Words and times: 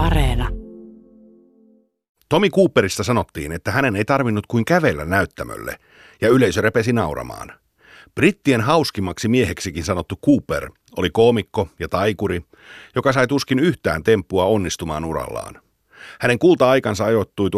Areena. 0.00 0.48
Tomi 2.28 2.50
Cooperista 2.50 3.04
sanottiin, 3.04 3.52
että 3.52 3.70
hänen 3.70 3.96
ei 3.96 4.04
tarvinnut 4.04 4.46
kuin 4.46 4.64
kävellä 4.64 5.04
näyttämölle, 5.04 5.76
ja 6.20 6.28
yleisö 6.28 6.60
repesi 6.60 6.92
nauramaan. 6.92 7.52
Brittien 8.14 8.60
hauskimmaksi 8.60 9.28
mieheksikin 9.28 9.84
sanottu 9.84 10.14
Cooper 10.26 10.70
oli 10.96 11.10
koomikko 11.10 11.68
ja 11.80 11.88
taikuri, 11.88 12.40
joka 12.94 13.12
sai 13.12 13.26
tuskin 13.26 13.58
yhtään 13.58 14.02
temppua 14.02 14.44
onnistumaan 14.44 15.04
urallaan. 15.04 15.60
Hänen 16.20 16.38
kulta-aikansa 16.38 17.04
ajoittui 17.04 17.50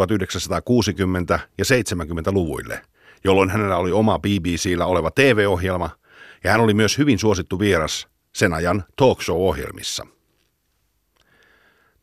1960- 1.34 1.38
ja 1.58 1.64
70-luvuille, 1.64 2.80
jolloin 3.24 3.50
hänellä 3.50 3.76
oli 3.76 3.92
oma 3.92 4.18
BBCllä 4.18 4.86
oleva 4.86 5.10
TV-ohjelma, 5.10 5.90
ja 6.44 6.52
hän 6.52 6.60
oli 6.60 6.74
myös 6.74 6.98
hyvin 6.98 7.18
suosittu 7.18 7.58
vieras 7.58 8.08
sen 8.34 8.54
ajan 8.54 8.84
talk 8.96 9.22
show-ohjelmissa. 9.22 10.06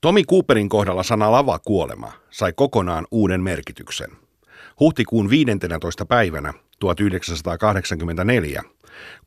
Tomi 0.02 0.24
Cooperin 0.24 0.70
kohdalla 0.70 1.04
sana 1.04 1.32
lava 1.32 1.60
kuolema 1.60 2.12
sai 2.30 2.54
kokonaan 2.56 3.07
uuden 3.12 3.42
merkityksen. 3.42 4.10
Huhtikuun 4.80 5.30
15. 5.30 6.06
päivänä 6.06 6.54
1984 6.80 8.64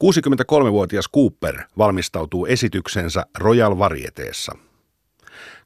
63-vuotias 0.05 1.11
Cooper 1.15 1.63
valmistautuu 1.79 2.47
esityksensä 2.47 3.27
Royal 3.39 3.79
Varieteessa. 3.79 4.53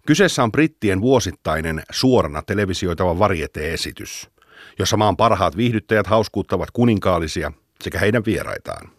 Kyseessä 0.06 0.42
on 0.42 0.52
brittien 0.52 1.00
vuosittainen 1.00 1.83
suorana 1.91 2.42
televisioitava 2.42 3.19
variete-esitys, 3.19 4.30
jossa 4.78 4.97
maan 4.97 5.16
parhaat 5.16 5.56
viihdyttäjät 5.56 6.06
hauskuuttavat 6.06 6.70
kuninkaallisia 6.70 7.52
sekä 7.83 7.98
heidän 7.98 8.25
vieraitaan. 8.27 8.91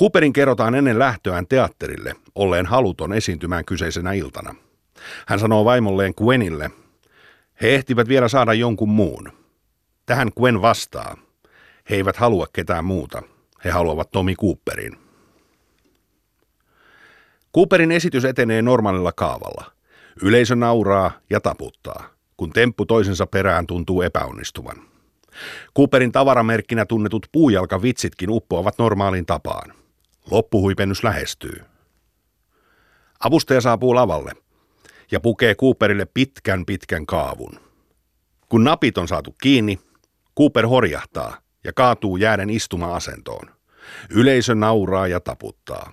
Cooperin 0.00 0.32
kerrotaan 0.32 0.74
ennen 0.74 0.98
lähtöään 0.98 1.46
teatterille 1.46 2.14
olleen 2.34 2.66
haluton 2.66 3.12
esiintymään 3.12 3.64
kyseisenä 3.64 4.12
iltana. 4.12 4.54
Hän 5.26 5.38
sanoo 5.38 5.64
vaimolleen 5.64 6.14
Gwenille, 6.16 6.70
he 7.62 7.74
ehtivät 7.74 8.08
vielä 8.08 8.28
saada 8.28 8.54
jonkun 8.54 8.88
muun. 8.88 9.32
Tähän 10.06 10.30
Gwen 10.36 10.62
vastaa, 10.62 11.16
he 11.90 11.96
eivät 11.96 12.16
halua 12.16 12.46
ketään 12.52 12.84
muuta, 12.84 13.22
he 13.64 13.70
haluavat 13.70 14.10
Tommy 14.10 14.34
Cooperin. 14.34 14.96
Cooperin 17.54 17.92
esitys 17.92 18.24
etenee 18.24 18.62
normaalilla 18.62 19.12
kaavalla. 19.12 19.72
Yleisö 20.22 20.56
nauraa 20.56 21.10
ja 21.30 21.40
taputtaa, 21.40 22.08
kun 22.36 22.50
temppu 22.50 22.86
toisensa 22.86 23.26
perään 23.26 23.66
tuntuu 23.66 24.02
epäonnistuvan. 24.02 24.76
Cooperin 25.76 26.12
tavaramerkkinä 26.12 26.86
tunnetut 26.86 27.26
puujalkavitsitkin 27.32 28.30
uppoavat 28.30 28.78
normaaliin 28.78 29.26
tapaan. 29.26 29.72
Loppuhuipennus 30.30 31.04
lähestyy. 31.04 31.64
Avustaja 33.24 33.60
saapuu 33.60 33.94
lavalle 33.94 34.32
ja 35.10 35.20
pukee 35.20 35.54
Cooperille 35.54 36.06
pitkän 36.14 36.66
pitkän 36.66 37.06
kaavun. 37.06 37.60
Kun 38.48 38.64
napit 38.64 38.98
on 38.98 39.08
saatu 39.08 39.36
kiinni, 39.42 39.80
Cooper 40.38 40.66
horjahtaa 40.66 41.38
ja 41.64 41.72
kaatuu 41.72 42.16
jääden 42.16 42.50
istuma-asentoon. 42.50 43.50
Yleisö 44.10 44.54
nauraa 44.54 45.08
ja 45.08 45.20
taputtaa. 45.20 45.92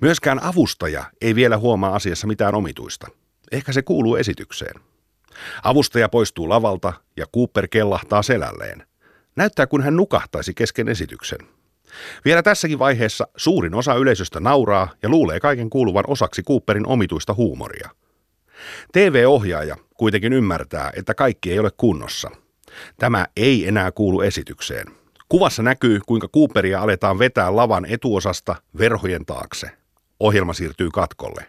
Myöskään 0.00 0.42
avustaja 0.42 1.04
ei 1.20 1.34
vielä 1.34 1.58
huomaa 1.58 1.94
asiassa 1.94 2.26
mitään 2.26 2.54
omituista. 2.54 3.06
Ehkä 3.52 3.72
se 3.72 3.82
kuuluu 3.82 4.16
esitykseen. 4.16 4.80
Avustaja 5.62 6.08
poistuu 6.08 6.48
lavalta 6.48 6.92
ja 7.16 7.26
Cooper 7.34 7.68
kellahtaa 7.68 8.22
selälleen. 8.22 8.86
Näyttää 9.36 9.66
kun 9.66 9.82
hän 9.82 9.96
nukahtaisi 9.96 10.54
kesken 10.54 10.88
esityksen. 10.88 11.38
Vielä 12.24 12.42
tässäkin 12.42 12.78
vaiheessa 12.78 13.28
suurin 13.36 13.74
osa 13.74 13.94
yleisöstä 13.94 14.40
nauraa 14.40 14.88
ja 15.02 15.08
luulee 15.08 15.40
kaiken 15.40 15.70
kuuluvan 15.70 16.04
osaksi 16.06 16.42
Cooperin 16.42 16.86
omituista 16.86 17.34
huumoria. 17.34 17.90
TV-ohjaaja 18.92 19.76
kuitenkin 19.94 20.32
ymmärtää, 20.32 20.90
että 20.96 21.14
kaikki 21.14 21.52
ei 21.52 21.58
ole 21.58 21.70
kunnossa. 21.76 22.30
Tämä 22.98 23.26
ei 23.36 23.68
enää 23.68 23.92
kuulu 23.92 24.20
esitykseen. 24.20 24.86
Kuvassa 25.28 25.62
näkyy, 25.62 26.00
kuinka 26.06 26.28
Cooperia 26.28 26.80
aletaan 26.80 27.18
vetää 27.18 27.56
lavan 27.56 27.84
etuosasta 27.84 28.56
verhojen 28.78 29.26
taakse. 29.26 29.70
Ohjelma 30.20 30.52
siirtyy 30.52 30.90
katkolle. 30.90 31.46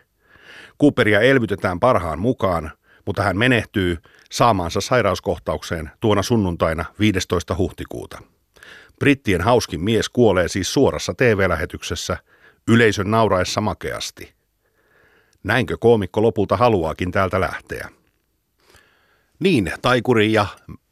Cooperia 0.81 1.21
elvytetään 1.21 1.79
parhaan 1.79 2.19
mukaan, 2.19 2.71
mutta 3.05 3.23
hän 3.23 3.37
menehtyy 3.37 3.97
saamaansa 4.31 4.81
sairauskohtaukseen 4.81 5.91
tuona 5.99 6.23
sunnuntaina 6.23 6.85
15. 6.99 7.55
huhtikuuta. 7.55 8.21
Brittien 8.99 9.41
hauskin 9.41 9.83
mies 9.83 10.09
kuolee 10.09 10.47
siis 10.47 10.73
suorassa 10.73 11.13
TV-lähetyksessä 11.13 12.17
yleisön 12.67 13.11
nauraessa 13.11 13.61
makeasti. 13.61 14.36
Näinkö 15.47 15.77
koomikko 15.79 16.21
lopulta 16.21 16.57
haluaakin 16.57 17.11
täältä 17.11 17.41
lähteä? 17.41 17.89
Niin, 19.39 19.71
taikuri 19.81 20.33
ja 20.33 20.45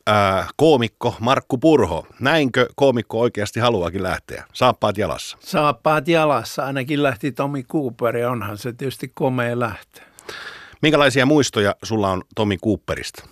ää, 0.07 0.47
koomikko 0.55 1.15
Markku 1.19 1.57
Purho. 1.57 2.07
Näinkö 2.19 2.67
koomikko 2.75 3.19
oikeasti 3.19 3.59
haluaakin 3.59 4.03
lähteä? 4.03 4.45
Saappaat 4.53 4.97
jalassa. 4.97 5.37
Saappaat 5.41 6.07
jalassa. 6.07 6.65
Ainakin 6.65 7.03
lähti 7.03 7.31
Tomi 7.31 7.63
Cooper 7.63 8.17
ja 8.17 8.31
onhan 8.31 8.57
se 8.57 8.73
tietysti 8.73 9.11
komea 9.13 9.59
lähtö. 9.59 10.01
Minkälaisia 10.81 11.25
muistoja 11.25 11.75
sulla 11.83 12.11
on 12.11 12.21
Tomi 12.35 12.57
Cooperista? 12.57 13.27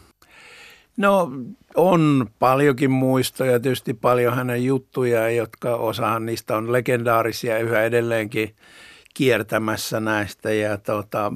No 0.98 1.32
on 1.76 2.30
paljonkin 2.40 2.92
muistoja, 2.92 3.60
tietysti 3.60 3.94
paljon 3.94 4.36
hänen 4.36 4.66
juttuja, 4.66 5.30
jotka 5.30 5.76
osahan 5.76 6.26
niistä 6.26 6.58
on 6.58 6.72
legendaarisia 6.72 7.60
yhä 7.60 7.84
edelleenkin 7.84 8.56
kiertämässä 9.14 10.00
näistä. 10.00 10.54
Ja 10.54 10.78
tota, 10.78 11.32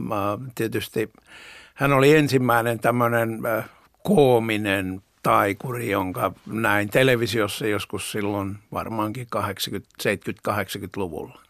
tietysti 0.56 1.10
hän 1.74 1.94
oli 1.94 2.16
ensimmäinen 2.16 2.80
tämmöinen 2.80 3.40
koominen 4.04 5.02
taikuri, 5.24 5.92
jonka 5.92 6.32
näin 6.46 6.90
televisiossa 6.90 7.68
joskus 7.68 8.12
silloin 8.12 8.58
varmaankin 8.74 9.28
80, 9.30 9.90
70-80-luvulla. 10.50 11.42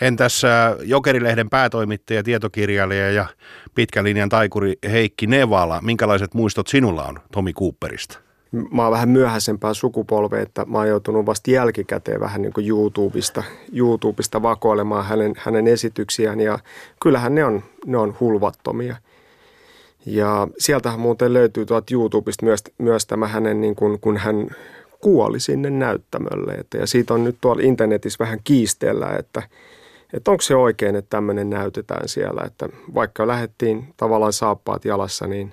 Entäs 0.00 0.42
Jokerilehden 0.82 1.50
päätoimittaja, 1.50 2.22
tietokirjailija 2.22 3.10
ja 3.10 3.26
pitkän 3.74 4.04
linjan 4.04 4.28
taikuri 4.28 4.74
Heikki 4.90 5.26
Nevala, 5.26 5.80
minkälaiset 5.82 6.34
muistot 6.34 6.66
sinulla 6.66 7.04
on 7.04 7.20
Tomi 7.32 7.52
Cooperista? 7.52 8.27
Mä 8.52 8.82
oon 8.82 8.92
vähän 8.92 9.08
myöhäisempää 9.08 9.74
sukupolvea, 9.74 10.40
että 10.40 10.64
mä 10.64 10.78
oon 10.78 10.88
joutunut 10.88 11.26
vasta 11.26 11.50
jälkikäteen 11.50 12.20
vähän 12.20 12.42
niin 12.42 12.52
kuin 12.52 12.68
YouTubesta, 12.68 13.42
YouTubesta 13.72 14.42
vakoilemaan 14.42 15.04
hänen, 15.04 15.32
hänen 15.38 15.66
esityksiään 15.66 16.40
ja 16.40 16.58
kyllähän 17.02 17.34
ne 17.34 17.44
on, 17.44 17.62
ne 17.86 17.98
on 17.98 18.16
hulvattomia. 18.20 18.96
Ja 20.06 20.48
sieltähän 20.58 21.00
muuten 21.00 21.32
löytyy 21.32 21.66
tuolta 21.66 21.94
YouTubesta 21.94 22.46
myös, 22.46 22.64
myös 22.78 23.06
tämä 23.06 23.28
hänen, 23.28 23.60
niin 23.60 23.74
kuin, 23.74 24.00
kun 24.00 24.16
hän 24.16 24.50
kuoli 25.00 25.40
sinne 25.40 25.70
näyttämölle. 25.70 26.52
Että, 26.52 26.78
ja 26.78 26.86
siitä 26.86 27.14
on 27.14 27.24
nyt 27.24 27.36
tuolla 27.40 27.62
internetissä 27.62 28.24
vähän 28.24 28.40
kiistellä, 28.44 29.16
että– 29.18 29.42
että 30.12 30.30
onko 30.30 30.42
se 30.42 30.56
oikein, 30.56 30.96
että 30.96 31.10
tämmöinen 31.10 31.50
näytetään 31.50 32.08
siellä, 32.08 32.42
että 32.46 32.68
vaikka 32.94 33.26
lähdettiin 33.26 33.94
tavallaan 33.96 34.32
saappaat 34.32 34.84
jalassa, 34.84 35.26
niin, 35.26 35.52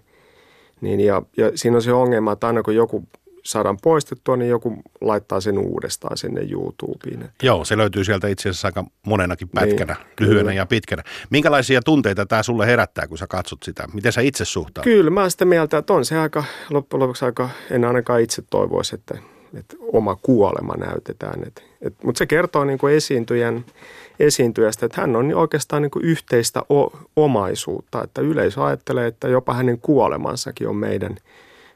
niin 0.86 1.00
ja, 1.00 1.22
ja 1.38 1.52
siinä 1.56 1.76
on 1.76 1.82
se 1.82 1.94
ongelma, 1.94 2.32
että 2.32 2.48
aina 2.48 2.64
kun 2.64 2.76
joku 2.76 3.08
saadaan 3.46 3.78
poistettua, 3.84 4.38
niin 4.38 4.50
joku 4.50 4.82
laittaa 5.02 5.42
sen 5.42 5.58
uudestaan 5.58 6.18
sinne 6.18 6.42
YouTubeen. 6.52 7.22
Että. 7.22 7.46
Joo, 7.46 7.66
se 7.66 7.78
löytyy 7.78 8.04
sieltä 8.04 8.28
itse 8.28 8.50
asiassa 8.50 8.68
aika 8.68 8.86
monenakin 9.06 9.50
pätkänä, 9.50 9.94
niin, 9.94 10.08
lyhyenä 10.20 10.42
kyllä. 10.42 10.54
ja 10.54 10.66
pitkänä. 10.66 11.04
Minkälaisia 11.30 11.82
tunteita 11.82 12.26
tämä 12.26 12.44
sulle 12.44 12.66
herättää, 12.66 13.08
kun 13.08 13.18
sä 13.18 13.28
katsot 13.28 13.64
sitä? 13.64 13.88
Miten 13.94 14.12
sä 14.12 14.22
itse 14.22 14.46
suhtaudut? 14.46 14.94
Kyllä, 14.94 15.10
mä 15.10 15.30
sitä 15.30 15.46
mieltä, 15.46 15.78
että 15.78 15.94
on 15.94 16.06
se 16.06 16.18
aika, 16.18 16.44
loppujen 16.70 17.02
lopuksi 17.02 17.26
aika, 17.26 17.50
en 17.72 17.86
ainakaan 17.86 18.22
itse 18.22 18.44
toivoisi, 18.50 18.96
että, 18.96 19.18
että 19.54 19.76
oma 19.94 20.16
kuolema 20.16 20.74
näytetään. 20.74 21.44
Että, 21.48 21.62
että, 21.82 22.06
mutta 22.06 22.20
se 22.20 22.26
kertoo 22.26 22.66
niin 22.66 22.78
kuin 22.78 22.94
esiintyjän 22.94 23.66
esiintyjästä, 24.20 24.86
että 24.86 25.02
hän 25.02 25.16
on 25.16 25.36
oikeastaan 25.36 25.82
niin 25.82 25.92
kuin 25.92 26.06
yhteistä 26.06 26.62
o- 26.74 27.00
omaisuutta, 27.16 28.04
että 28.04 28.22
yleisö 28.22 28.66
ajattelee, 28.66 29.08
että 29.08 29.28
jopa 29.28 29.54
hänen 29.54 29.80
kuolemansakin 29.80 30.68
on 30.68 30.76
meidän, 30.76 31.18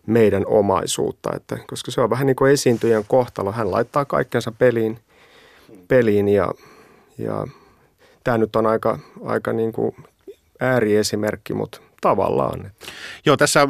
meidän 0.05 0.43
omaisuutta, 0.47 1.29
että, 1.35 1.57
koska 1.67 1.91
se 1.91 2.01
on 2.01 2.09
vähän 2.09 2.27
niin 2.27 2.35
kuin 2.35 2.51
esiintyjän 2.51 3.03
kohtalo. 3.07 3.51
Hän 3.51 3.71
laittaa 3.71 4.05
kaikkensa 4.05 4.51
peliin, 4.51 4.99
peliin 5.87 6.29
ja, 6.29 6.51
ja 7.17 7.47
tämä 8.23 8.37
nyt 8.37 8.55
on 8.55 8.65
aika, 8.65 8.99
aika 9.25 9.53
niin 9.53 9.71
kuin 9.71 9.95
ääriesimerkki, 10.59 11.53
mutta 11.53 11.79
tavallaan. 12.01 12.71
Joo, 13.25 13.37
tässä 13.37 13.67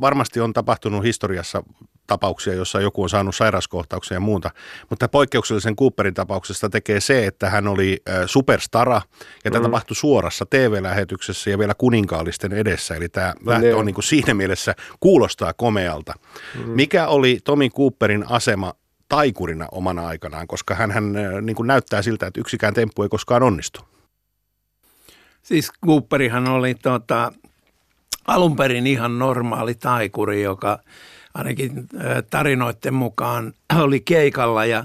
varmasti 0.00 0.40
on 0.40 0.52
tapahtunut 0.52 1.04
historiassa 1.04 1.62
tapauksia, 2.08 2.54
jossa 2.54 2.80
joku 2.80 3.02
on 3.02 3.08
saanut 3.08 3.36
sairauskohtauksia 3.36 4.16
ja 4.16 4.20
muuta. 4.20 4.50
Mutta 4.90 5.08
poikkeuksellisen 5.08 5.76
Cooperin 5.76 6.14
tapauksesta 6.14 6.70
tekee 6.70 7.00
se, 7.00 7.26
että 7.26 7.50
hän 7.50 7.68
oli 7.68 8.02
superstara 8.26 9.02
ja 9.44 9.50
tämä 9.50 9.60
mm. 9.60 9.64
tapahtui 9.64 9.96
suorassa 9.96 10.46
TV-lähetyksessä 10.50 11.50
ja 11.50 11.58
vielä 11.58 11.74
kuninkaallisten 11.74 12.52
edessä. 12.52 12.94
Eli 12.94 13.08
tämä 13.08 13.34
lähtö 13.46 13.76
on 13.76 13.86
niin 13.86 13.94
kuin 13.94 14.04
siinä 14.04 14.34
mielessä 14.34 14.74
kuulostaa 15.00 15.52
komealta. 15.52 16.14
Mm. 16.54 16.70
Mikä 16.70 17.06
oli 17.06 17.38
Tomi 17.44 17.70
Cooperin 17.70 18.24
asema 18.28 18.74
taikurina 19.08 19.68
omana 19.72 20.06
aikanaan, 20.06 20.46
koska 20.46 20.74
hän, 20.74 20.90
hän 20.90 21.12
niin 21.42 21.56
kuin 21.56 21.66
näyttää 21.66 22.02
siltä, 22.02 22.26
että 22.26 22.40
yksikään 22.40 22.74
temppu 22.74 23.02
ei 23.02 23.08
koskaan 23.08 23.42
onnistu. 23.42 23.80
Siis 25.42 25.70
Cooperihan 25.86 26.48
oli 26.48 26.74
tota, 26.74 27.32
alun 28.26 28.56
perin 28.56 28.86
ihan 28.86 29.18
normaali 29.18 29.74
taikuri, 29.74 30.42
joka 30.42 30.78
ainakin 31.34 31.88
tarinoiden 32.30 32.94
mukaan 32.94 33.52
oli 33.82 34.00
keikalla 34.00 34.64
ja 34.64 34.84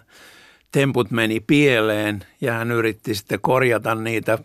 temput 0.72 1.12
meni 1.12 1.40
pieleen 1.40 2.26
ja 2.42 2.54
hän 2.54 2.72
yritti 2.72 3.16
sitten 3.16 3.40
korjata 3.42 3.96
niitä 3.96 4.38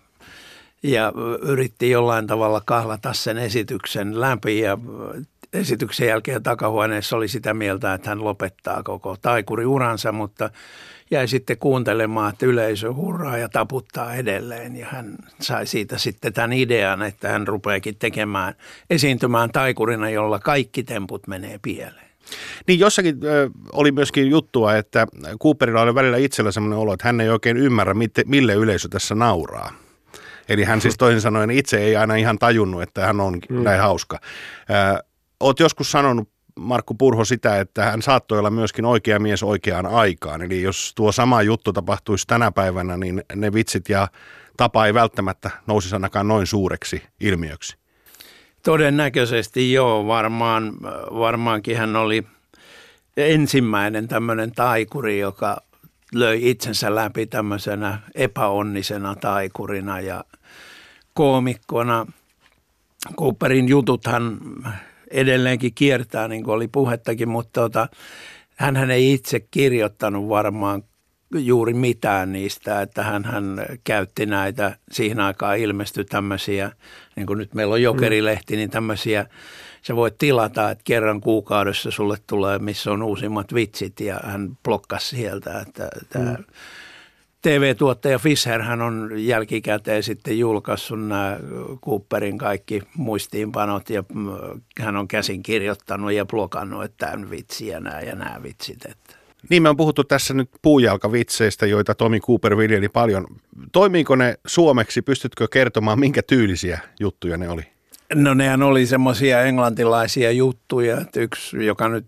ja 0.83 1.13
yritti 1.43 1.91
jollain 1.91 2.27
tavalla 2.27 2.63
kahlata 2.65 3.13
sen 3.13 3.39
esityksen 3.39 4.21
läpi 4.21 4.59
ja 4.61 4.79
esityksen 5.53 6.09
jälkeen 6.09 6.43
takahuoneessa 6.43 7.17
oli 7.17 7.29
sitä 7.29 7.55
mieltä, 7.55 7.95
että 7.95 8.09
hän 8.09 8.25
lopettaa 8.25 8.83
koko 8.83 9.17
taikuriuransa, 9.23 10.13
mutta 10.13 10.51
jäi 11.11 11.29
sitten 11.29 11.59
kuuntelemaan, 11.59 12.33
että 12.33 12.47
yleisö 12.47 12.95
hurraa 12.95 13.39
ja 13.39 13.49
taputtaa 13.49 14.15
edelleen. 14.15 14.77
Ja 14.77 14.87
hän 14.87 15.17
sai 15.41 15.67
siitä 15.67 15.99
sitten 15.99 16.33
tämän 16.33 16.53
idean, 16.53 17.03
että 17.03 17.29
hän 17.29 17.49
rupeakin 17.49 17.97
tekemään, 17.99 18.55
esiintymään 18.91 19.51
taikurina, 19.51 20.11
jolla 20.11 20.39
kaikki 20.39 20.83
temput 20.83 21.27
menee 21.27 21.59
pieleen. 21.63 22.09
Niin 22.67 22.79
jossakin 22.79 23.19
ö, 23.25 23.51
oli 23.73 23.93
myöskin 23.93 24.31
juttua, 24.31 24.77
että 24.77 25.07
Cooperilla 25.43 25.83
oli 25.83 25.95
välillä 25.95 26.17
itsellä 26.17 26.53
sellainen 26.53 26.79
olo, 26.79 26.93
että 26.93 27.09
hän 27.09 27.21
ei 27.21 27.29
oikein 27.29 27.57
ymmärrä, 27.57 27.95
mille 28.27 28.55
yleisö 28.55 28.89
tässä 28.89 29.15
nauraa. 29.15 29.73
Eli 30.49 30.65
hän 30.65 30.81
siis 30.81 30.97
toisin 30.99 31.21
sanoen 31.21 31.51
itse 31.51 31.79
ei 31.79 31.97
aina 31.97 32.15
ihan 32.15 32.39
tajunnut, 32.39 32.83
että 32.83 33.07
hän 33.07 33.21
on 33.21 33.39
mm. 33.49 33.63
näin 33.63 33.81
hauska. 33.81 34.21
Ö, 34.71 35.05
oot 35.41 35.61
joskus 35.61 35.91
sanonut 35.91 36.29
Markku 36.59 36.95
Purho 36.95 37.25
sitä, 37.25 37.61
että 37.61 37.85
hän 37.85 38.03
saattoi 38.03 38.39
olla 38.39 38.51
myöskin 38.51 38.85
oikea 38.85 39.19
mies 39.19 39.43
oikeaan 39.43 39.87
aikaan. 39.87 40.43
Eli 40.43 40.63
jos 40.63 40.93
tuo 40.97 41.13
sama 41.13 41.43
juttu 41.43 41.73
tapahtuisi 41.73 42.27
tänä 42.27 42.53
päivänä, 42.53 42.97
niin 42.97 43.23
ne 43.35 43.53
vitsit 43.53 43.89
ja 43.89 44.09
tapa 44.57 44.87
ei 44.87 44.95
välttämättä 44.95 45.51
nousisi 45.67 45.95
ainakaan 45.95 46.29
noin 46.29 46.47
suureksi 46.47 47.03
ilmiöksi. 47.21 47.77
Todennäköisesti 48.63 49.73
joo, 49.73 50.07
varmaan, 50.07 50.73
varmaankin 51.19 51.77
hän 51.77 51.97
oli 51.97 52.27
ensimmäinen 53.17 54.09
tämmöinen 54.09 54.53
taikuri, 54.53 55.19
joka 55.19 55.57
löi 56.15 56.51
itsensä 56.51 56.95
läpi 56.95 57.27
tämmöisenä 57.27 57.99
epäonnisena 58.15 59.15
taikurina 59.15 60.01
ja 60.01 60.25
koomikkona. 61.15 62.07
Cooperin 63.17 63.69
jututhan 63.69 64.39
edelleenkin 65.11 65.75
kiertää, 65.75 66.29
niin 66.29 66.45
kuin 66.45 66.55
oli 66.55 66.69
puhettakin, 66.69 67.29
mutta 67.29 67.61
tota, 67.61 67.89
hän 68.57 68.91
ei 68.91 69.13
itse 69.13 69.41
kirjoittanut 69.41 70.29
varmaan 70.29 70.83
juuri 71.35 71.75
mitään 71.75 72.33
niistä, 72.33 72.83
että 72.83 73.03
hän, 73.03 73.25
hän 73.25 73.67
käytti 73.85 74.27
näitä, 74.27 74.79
siihen 74.93 75.21
aikaan 75.21 75.59
ilmestyi 75.59 76.05
tämmöisiä, 76.05 76.73
niin 77.17 77.27
kuin 77.27 77.39
nyt 77.39 77.55
meillä 77.55 77.75
on 77.75 77.83
jokerilehti, 77.83 78.57
niin 78.57 78.71
tämmöisiä, 78.71 79.27
sä 79.83 79.97
voit 79.97 80.19
tilata, 80.19 80.71
että 80.71 80.85
kerran 80.85 81.21
kuukaudessa 81.21 81.91
sulle 81.91 82.17
tulee, 82.27 82.59
missä 82.59 82.93
on 82.93 83.03
uusimmat 83.03 83.55
vitsit 83.55 84.01
ja 84.01 84.21
hän 84.25 84.59
blokkasi 84.65 85.17
sieltä, 85.17 85.61
että 85.61 85.89
tämä 86.09 86.33
mm 86.33 86.45
TV-tuottaja 87.43 88.19
Fisher 88.19 88.63
hän 88.63 88.83
on 88.83 89.11
jälkikäteen 89.17 90.03
sitten 90.03 90.39
julkaissut 90.39 91.07
nämä 91.07 91.39
Cooperin 91.85 92.39
kaikki 92.39 92.83
muistiinpanot 92.97 93.91
ja 93.91 94.05
mm, 94.15 94.31
hän 94.81 94.97
on 94.97 95.09
käsin 95.09 95.43
kirjoittanut 95.43 96.13
ja 96.13 96.27
blokannut, 96.27 96.85
että 96.85 97.07
tämän 97.07 97.31
vitsi 97.31 97.67
ja 97.67 97.81
nämä 97.81 98.01
ja 98.01 98.15
nämä 98.15 98.41
vitsit. 98.43 98.85
Että. 98.85 99.15
Niin 99.51 99.63
me 99.63 99.69
on 99.69 99.77
puhuttu 99.77 100.05
tässä 100.05 100.35
nyt 100.35 100.51
puujalkavitseistä, 100.63 101.67
joita 101.67 101.95
Tomi 101.95 102.21
Cooper 102.21 102.57
viljeli 102.57 102.89
paljon. 102.89 103.27
Toimiiko 103.73 104.17
ne 104.17 104.39
suomeksi? 104.47 105.03
Pystytkö 105.03 105.49
kertomaan, 105.49 106.01
minkä 106.01 106.23
tyylisiä 106.23 106.79
juttuja 107.01 107.37
ne 107.37 107.49
oli? 107.49 107.63
No 108.15 108.35
nehän 108.35 108.63
oli 108.63 108.87
semmoisia 108.87 109.43
englantilaisia 109.43 110.31
juttuja. 110.31 110.97
Yksi, 111.17 111.67
joka 111.67 111.89
nyt 111.89 112.07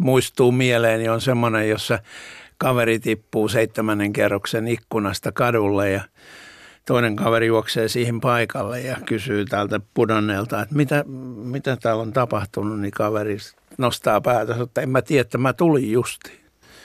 muistuu 0.00 0.52
mieleen, 0.52 0.98
niin 0.98 1.10
on 1.10 1.20
semmoinen, 1.20 1.68
jossa– 1.68 1.98
kaveri 2.62 2.98
tippuu 2.98 3.48
seitsemännen 3.48 4.12
kerroksen 4.12 4.68
ikkunasta 4.68 5.32
kadulle 5.32 5.90
ja 5.90 6.00
toinen 6.86 7.16
kaveri 7.16 7.46
juoksee 7.46 7.88
siihen 7.88 8.20
paikalle 8.20 8.80
ja 8.80 8.96
kysyy 9.06 9.44
täältä 9.44 9.80
pudonneelta, 9.94 10.62
että 10.62 10.74
mitä, 10.74 11.04
mitä 11.36 11.76
täällä 11.76 12.02
on 12.02 12.12
tapahtunut, 12.12 12.80
niin 12.80 12.90
kaveri 12.90 13.36
nostaa 13.78 14.20
päätä, 14.20 14.56
että 14.62 14.80
en 14.80 14.90
mä 14.90 15.02
tiedä, 15.02 15.20
että 15.20 15.38
mä 15.38 15.52
tulin 15.52 15.92
justi. 15.92 16.40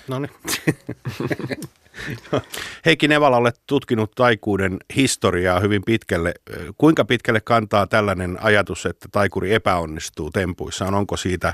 No 0.07 0.19
niin. 0.19 0.31
Heikki 2.85 3.07
Nevala, 3.07 3.37
olet 3.37 3.61
tutkinut 3.67 4.11
taikuuden 4.15 4.77
historiaa 4.95 5.59
hyvin 5.59 5.81
pitkälle. 5.85 6.33
Kuinka 6.77 7.05
pitkälle 7.05 7.41
kantaa 7.41 7.87
tällainen 7.87 8.37
ajatus, 8.41 8.85
että 8.85 9.07
taikuri 9.11 9.53
epäonnistuu 9.53 10.31
tempuissaan? 10.31 10.93
Onko 10.93 11.17
siitä, 11.17 11.53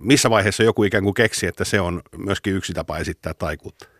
missä 0.00 0.30
vaiheessa 0.30 0.62
joku 0.62 0.84
ikään 0.84 1.04
kuin 1.04 1.14
keksi, 1.14 1.46
että 1.46 1.64
se 1.64 1.80
on 1.80 2.02
myöskin 2.16 2.56
yksi 2.56 2.72
tapa 2.72 2.98
esittää 2.98 3.34
taikuutta? 3.34 3.92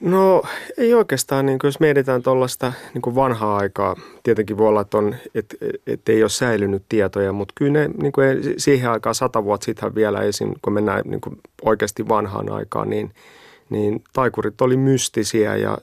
No 0.00 0.42
ei 0.78 0.94
oikeastaan, 0.94 1.46
niin 1.46 1.58
jos 1.62 1.80
mietitään 1.80 2.22
tuollaista 2.22 2.72
niin 2.94 3.14
vanhaa 3.14 3.56
aikaa, 3.56 3.96
tietenkin 4.22 4.58
voi 4.58 4.68
olla, 4.68 4.80
että 4.80 4.98
on, 4.98 5.14
et, 5.34 5.56
et 5.86 6.08
ei 6.08 6.22
ole 6.22 6.28
säilynyt 6.28 6.82
tietoja, 6.88 7.32
mutta 7.32 7.52
kyllä 7.54 7.72
ne 7.72 7.90
niin 8.02 8.12
kuin 8.12 8.54
siihen 8.56 8.90
aikaan 8.90 9.14
sata 9.14 9.44
vuotta 9.44 9.64
sitten 9.64 9.94
vielä 9.94 10.22
esim. 10.22 10.52
kun 10.62 10.72
mennään 10.72 11.02
niin 11.04 11.20
kuin 11.20 11.38
oikeasti 11.62 12.08
vanhaan 12.08 12.52
aikaan, 12.52 12.90
niin, 12.90 13.14
niin 13.70 14.04
taikurit 14.12 14.60
oli 14.60 14.76
mystisiä 14.76 15.56
ja, 15.56 15.78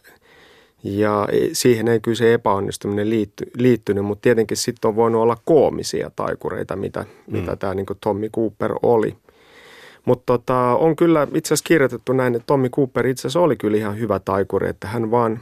ja 0.84 1.28
siihen 1.54 1.88
ei 1.88 2.00
kyllä 2.00 2.16
se 2.16 2.34
epäonnistuminen 2.34 3.10
liitty, 3.10 3.52
liittynyt, 3.58 4.06
mutta 4.06 4.22
tietenkin 4.22 4.58
sitten 4.58 4.90
on 4.90 4.96
voinut 4.96 5.22
olla 5.22 5.38
koomisia 5.46 6.12
taikureita, 6.16 6.76
mitä, 6.76 7.02
mm. 7.02 7.38
mitä 7.38 7.56
tämä 7.56 7.74
niin 7.74 7.86
Tommy 8.02 8.30
Cooper 8.30 8.74
oli– 8.84 9.16
mutta 10.06 10.24
tota, 10.26 10.58
on 10.60 10.96
kyllä 10.96 11.28
itse 11.34 11.48
asiassa 11.54 11.68
kirjoitettu 11.68 12.14
näin, 12.14 12.36
että 12.36 12.46
Tommy 12.46 12.70
Cooper 12.70 13.08
itse 13.08 13.22
asiassa 13.22 13.40
oli 13.40 13.56
kyllä 13.56 13.78
ihan 13.78 14.00
hyvä 14.00 14.20
taikuri, 14.20 14.70
että 14.70 14.88
hän 14.88 15.12
vaan, 15.12 15.40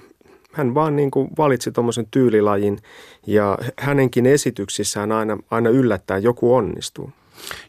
hän 0.52 0.76
vaan 0.76 0.96
niin 0.96 1.12
kuin 1.12 1.30
valitsi 1.38 1.72
tuommoisen 1.72 2.08
tyylilajin 2.12 2.78
ja 3.28 3.58
hänenkin 3.80 4.26
esityksissään 4.26 5.12
aina, 5.12 5.38
aina 5.52 5.70
yllättäen 5.70 6.24
joku 6.24 6.56
onnistuu. 6.56 7.10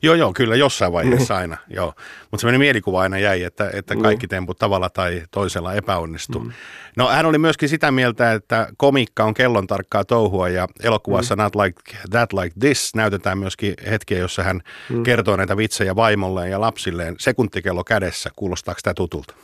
Joo, 0.03 0.15
joo, 0.15 0.33
kyllä 0.33 0.57
jossain 0.57 0.93
vaiheessa 0.93 1.37
aina, 1.43 1.57
joo. 1.69 1.95
Mutta 2.31 2.41
semmoinen 2.41 2.61
mielikuva 2.61 3.01
aina 3.01 3.19
jäi, 3.19 3.43
että, 3.43 3.71
että 3.73 3.95
niin. 3.95 4.03
kaikki 4.03 4.29
temput 4.29 4.59
tavalla 4.59 4.91
tai 4.91 5.23
toisella 5.31 5.75
epäonnistuu. 5.75 6.41
Mm. 6.41 6.53
No 6.97 7.09
hän 7.09 7.27
oli 7.27 7.39
myöskin 7.39 7.69
sitä 7.69 7.91
mieltä, 7.91 8.33
että 8.33 8.69
komikka 8.77 9.25
on 9.25 9.35
kellon 9.35 9.67
tarkkaa 9.67 10.05
touhua 10.05 10.49
ja 10.49 10.69
elokuvassa 10.83 11.37
mm. 11.37 11.43
Not 11.43 11.55
Like 11.55 11.83
That 12.11 12.33
Like 12.33 12.55
This 12.61 12.95
näytetään 12.95 13.39
myöskin 13.39 13.75
hetkiä, 13.91 14.19
jossa 14.19 14.43
hän 14.43 14.61
mm. 14.91 15.03
kertoo 15.03 15.37
näitä 15.37 15.57
vitsejä 15.57 15.97
vaimolleen 15.97 16.51
ja 16.51 16.61
lapsilleen 16.61 17.15
sekuntikello 17.19 17.85
kädessä. 17.85 18.31
Kuulostaako 18.37 18.81
tämä 18.83 18.95
tutulta? 18.95 19.35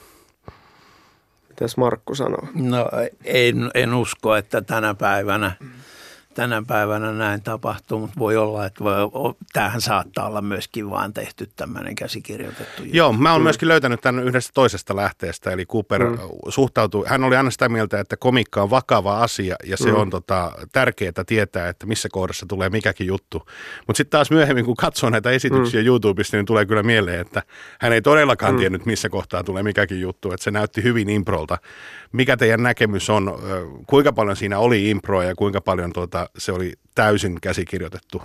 Mitäs 1.48 1.76
Markku 1.76 2.14
sanoo? 2.14 2.48
No 2.54 2.90
en, 3.24 3.70
en 3.74 3.94
usko, 3.94 4.36
että 4.36 4.60
tänä 4.62 4.94
päivänä– 4.94 5.52
tänä 6.36 6.62
päivänä 6.66 7.12
näin 7.12 7.42
tapahtuu, 7.42 7.98
mutta 7.98 8.18
voi 8.18 8.36
olla, 8.36 8.66
että 8.66 8.84
voi, 8.84 8.94
tämähän 9.52 9.80
saattaa 9.80 10.26
olla 10.26 10.42
myöskin 10.42 10.90
vaan 10.90 11.12
tehty 11.12 11.48
tämmöinen 11.56 11.94
käsikirjoitettu 11.94 12.82
juttu. 12.82 12.96
Joo, 12.96 13.12
mä 13.12 13.32
oon 13.32 13.40
mm. 13.40 13.44
myöskin 13.44 13.68
löytänyt 13.68 14.00
tämän 14.00 14.24
yhdestä 14.24 14.50
toisesta 14.54 14.96
lähteestä, 14.96 15.50
eli 15.50 15.66
Cooper 15.66 16.04
mm. 16.04 16.18
suhtautuu, 16.48 17.04
hän 17.08 17.24
oli 17.24 17.36
aina 17.36 17.50
sitä 17.50 17.68
mieltä, 17.68 18.00
että 18.00 18.16
komikka 18.16 18.62
on 18.62 18.70
vakava 18.70 19.18
asia 19.18 19.56
ja 19.64 19.76
se 19.76 19.90
mm. 19.90 19.96
on 19.96 20.10
tota, 20.10 20.52
tärkeää 20.72 21.12
tietää, 21.26 21.68
että 21.68 21.86
missä 21.86 22.08
kohdassa 22.12 22.46
tulee 22.48 22.70
mikäkin 22.70 23.06
juttu. 23.06 23.38
Mutta 23.86 23.96
sitten 23.96 24.10
taas 24.10 24.30
myöhemmin, 24.30 24.64
kun 24.64 24.76
katsoo 24.76 25.10
näitä 25.10 25.30
esityksiä 25.30 25.80
mm. 25.80 25.86
YouTubesta, 25.86 26.36
niin 26.36 26.46
tulee 26.46 26.66
kyllä 26.66 26.82
mieleen, 26.82 27.20
että 27.20 27.42
hän 27.80 27.92
ei 27.92 28.02
todellakaan 28.02 28.54
mm. 28.54 28.58
tiennyt, 28.58 28.86
missä 28.86 29.08
kohtaa 29.08 29.44
tulee 29.44 29.62
mikäkin 29.62 30.00
juttu, 30.00 30.32
että 30.32 30.44
se 30.44 30.50
näytti 30.50 30.82
hyvin 30.82 31.08
improlta. 31.08 31.58
Mikä 32.12 32.36
teidän 32.36 32.62
näkemys 32.62 33.10
on, 33.10 33.38
kuinka 33.86 34.12
paljon 34.12 34.36
siinä 34.36 34.58
oli 34.58 34.90
improa 34.90 35.24
ja 35.24 35.34
kuinka 35.34 35.60
paljon 35.60 35.92
tuota, 35.92 36.25
se 36.38 36.52
oli 36.52 36.72
täysin 36.94 37.38
käsikirjoitettu? 37.40 38.22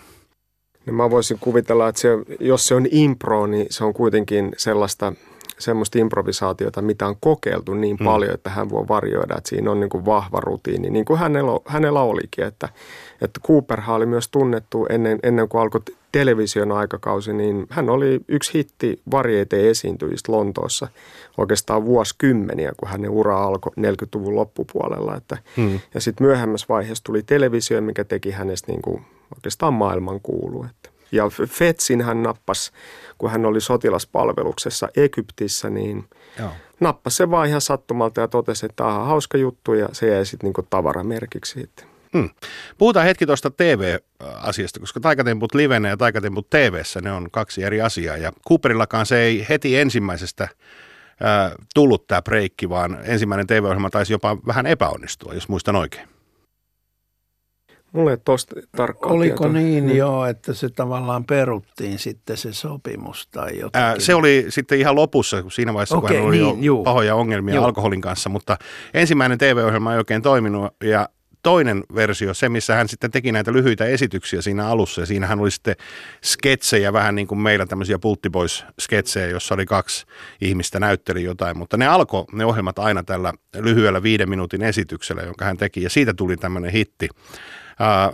No 0.85 0.93
mä 0.93 1.09
voisin 1.09 1.39
kuvitella, 1.39 1.87
että 1.87 2.01
se, 2.01 2.09
jos 2.39 2.67
se 2.67 2.75
on 2.75 2.87
impro, 2.91 3.47
niin 3.47 3.67
se 3.69 3.83
on 3.83 3.93
kuitenkin 3.93 4.51
sellaista 4.57 5.13
semmoista 5.61 5.99
improvisaatiota, 5.99 6.81
mitä 6.81 7.07
on 7.07 7.15
kokeiltu 7.19 7.73
niin 7.73 7.97
hmm. 7.97 8.05
paljon, 8.05 8.33
että 8.33 8.49
hän 8.49 8.69
voi 8.69 8.87
varjoida, 8.87 9.37
että 9.37 9.49
siinä 9.49 9.71
on 9.71 9.79
niin 9.79 9.89
kuin 9.89 10.05
vahva 10.05 10.39
rutiini, 10.39 10.89
niin 10.89 11.05
kuin 11.05 11.19
hänellä, 11.19 11.51
hänellä 11.65 12.01
olikin. 12.01 12.45
Että, 12.45 12.69
että 13.21 13.39
Cooperhan 13.47 13.95
oli 13.95 14.05
myös 14.05 14.29
tunnettu 14.29 14.85
ennen, 14.89 15.19
ennen 15.23 15.49
kuin 15.49 15.61
alkoi 15.61 15.81
television 16.11 16.71
aikakausi, 16.71 17.33
niin 17.33 17.67
hän 17.69 17.89
oli 17.89 18.19
yksi 18.27 18.53
hitti 18.53 19.01
varieite 19.11 19.69
esiintyjistä 19.69 20.31
Lontoossa 20.31 20.87
oikeastaan 21.37 21.85
vuosikymmeniä, 21.85 22.71
kun 22.77 22.89
hänen 22.89 23.09
ura 23.09 23.43
alkoi 23.43 23.71
40-luvun 23.79 24.35
loppupuolella. 24.35 25.15
Että, 25.15 25.37
hmm. 25.57 25.79
Ja 25.93 26.01
sitten 26.01 26.27
myöhemmässä 26.27 26.65
vaiheessa 26.69 27.03
tuli 27.03 27.23
televisio, 27.23 27.81
mikä 27.81 28.03
teki 28.03 28.31
hänestä 28.31 28.71
niin 28.71 28.81
kuin 28.81 29.05
oikeastaan 29.35 29.73
maailman 29.73 30.19
kuulu. 30.21 30.65
Että. 30.69 30.89
Ja 31.11 31.29
Fetsin 31.47 32.01
hän 32.01 32.23
nappasi, 32.23 32.71
kun 33.17 33.31
hän 33.31 33.45
oli 33.45 33.61
sotilaspalveluksessa 33.61 34.89
Egyptissä, 34.97 35.69
niin 35.69 36.05
Joo. 36.39 36.49
nappasi 36.79 37.17
se 37.17 37.31
vaan 37.31 37.47
ihan 37.47 37.61
sattumalta 37.61 38.21
ja 38.21 38.27
totesi, 38.27 38.65
että 38.65 38.87
aha, 38.87 39.05
hauska 39.05 39.37
juttu 39.37 39.73
ja 39.73 39.89
se 39.91 40.07
jäi 40.07 40.25
sitten 40.25 40.51
niin 40.57 40.67
tavaramerkiksi. 40.69 41.69
Hmm. 42.17 42.29
Puhutaan 42.77 43.05
hetki 43.05 43.25
tuosta 43.25 43.51
TV-asiasta, 43.51 44.79
koska 44.79 44.99
Taikatemput 44.99 45.55
livenä 45.55 45.89
ja 45.89 45.97
Taikatemput 45.97 46.49
TVssä 46.49 47.01
ne 47.01 47.11
on 47.11 47.27
kaksi 47.31 47.63
eri 47.63 47.81
asiaa. 47.81 48.17
Ja 48.17 48.31
Cooperillakaan 48.49 49.05
se 49.05 49.19
ei 49.21 49.45
heti 49.49 49.77
ensimmäisestä 49.77 50.47
ää, 51.21 51.51
tullut 51.73 52.07
tämä 52.07 52.21
breikki, 52.21 52.69
vaan 52.69 52.97
ensimmäinen 53.03 53.47
TV-ohjelma 53.47 53.89
taisi 53.89 54.13
jopa 54.13 54.37
vähän 54.47 54.65
epäonnistua, 54.65 55.33
jos 55.33 55.49
muistan 55.49 55.75
oikein. 55.75 56.07
Mulle 57.91 58.11
ei 58.11 58.17
tosta 58.17 58.55
tarkkaan 58.77 59.13
Oliko 59.15 59.43
tietoa. 59.43 59.61
niin, 59.61 59.85
niin 59.87 59.97
joo, 59.97 60.25
että 60.25 60.53
se 60.53 60.69
tavallaan 60.69 61.25
peruttiin 61.25 61.99
sitten 61.99 62.37
se 62.37 62.53
sopimus 62.53 63.27
tai 63.27 63.59
jotakin? 63.59 63.85
Ää, 63.85 63.99
se 63.99 64.15
oli 64.15 64.45
sitten 64.49 64.79
ihan 64.79 64.95
lopussa, 64.95 65.41
kun 65.41 65.51
siinä 65.51 65.73
vaiheessa, 65.73 65.97
Okei, 65.97 66.07
kun 66.07 66.17
hän 66.17 66.25
oli 66.27 66.37
niin, 66.37 66.47
jo 66.47 66.57
juu. 66.59 66.83
pahoja 66.83 67.15
ongelmia 67.15 67.55
Juu. 67.55 67.63
alkoholin 67.65 68.01
kanssa, 68.01 68.29
mutta 68.29 68.57
ensimmäinen 68.93 69.37
TV-ohjelma 69.37 69.91
ei 69.91 69.97
oikein 69.97 70.21
toiminut 70.21 70.75
ja 70.83 71.09
toinen 71.43 71.83
versio, 71.95 72.33
se 72.33 72.49
missä 72.49 72.75
hän 72.75 72.87
sitten 72.89 73.11
teki 73.11 73.31
näitä 73.31 73.53
lyhyitä 73.53 73.85
esityksiä 73.85 74.41
siinä 74.41 74.67
alussa 74.67 75.01
ja 75.01 75.05
siinähän 75.05 75.39
oli 75.39 75.51
sitten 75.51 75.75
sketsejä, 76.23 76.93
vähän 76.93 77.15
niin 77.15 77.27
kuin 77.27 77.39
meillä 77.39 77.65
tämmöisiä 77.65 77.97
Pulttiboys-sketsejä, 77.97 79.29
jossa 79.31 79.55
oli 79.55 79.65
kaksi 79.65 80.05
ihmistä 80.41 80.79
näytteli 80.79 81.23
jotain, 81.23 81.57
mutta 81.57 81.77
ne 81.77 81.87
alkoi 81.87 82.25
ne 82.31 82.45
ohjelmat 82.45 82.79
aina 82.79 83.03
tällä 83.03 83.33
lyhyellä 83.57 84.03
viiden 84.03 84.29
minuutin 84.29 84.61
esityksellä, 84.63 85.21
jonka 85.21 85.45
hän 85.45 85.57
teki 85.57 85.83
ja 85.83 85.89
siitä 85.89 86.13
tuli 86.13 86.37
tämmöinen 86.37 86.71
hitti. 86.71 87.09
Ää, 87.79 88.11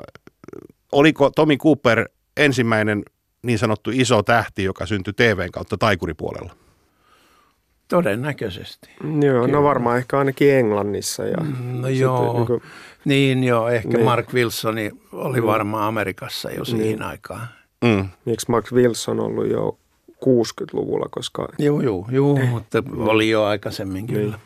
oliko 0.92 1.30
Tomi 1.30 1.58
Cooper 1.58 2.06
ensimmäinen 2.38 3.04
niin 3.44 3.60
sanottu 3.60 3.90
iso 3.94 4.24
tähti, 4.24 4.64
joka 4.64 4.86
syntyi 4.86 5.14
TVn 5.14 5.52
kautta 5.52 5.78
taikuripuolella? 5.78 6.56
Todennäköisesti. 7.88 8.90
Joo, 9.04 9.42
Kyllä. 9.46 9.48
no 9.58 9.64
varmaan 9.64 9.98
ehkä 9.98 10.18
ainakin 10.20 10.54
Englannissa. 10.54 11.24
Ja 11.26 11.38
No 11.38 11.44
sitten 11.88 12.00
joo, 12.00 12.34
niin 12.34 12.46
kuin- 12.48 12.62
niin 13.08 13.44
joo, 13.44 13.70
ehkä 13.70 13.90
Niin. 13.90 14.06
Mark 14.06 14.34
Wilsoni 14.34 14.92
oli 15.12 15.44
varmaan 15.44 15.84
Amerikassa 15.84 16.52
jo 16.52 16.66
siihen 16.66 17.04
aikaan. 17.04 17.48
Mm. 17.86 18.10
miksi 18.26 18.52
Max 18.52 18.72
Wilson 18.72 19.20
on 19.20 19.26
ollut 19.26 19.50
jo 19.50 19.78
60-luvulla, 20.12 21.06
koska 21.12 21.48
Joo, 21.60 21.82
joo, 21.82 22.08
joo, 22.12 22.38
mutta 22.50 22.84
oli 22.98 23.30
jo 23.30 23.44
aikaisemmin 23.44 24.08
kyllä. 24.08 24.40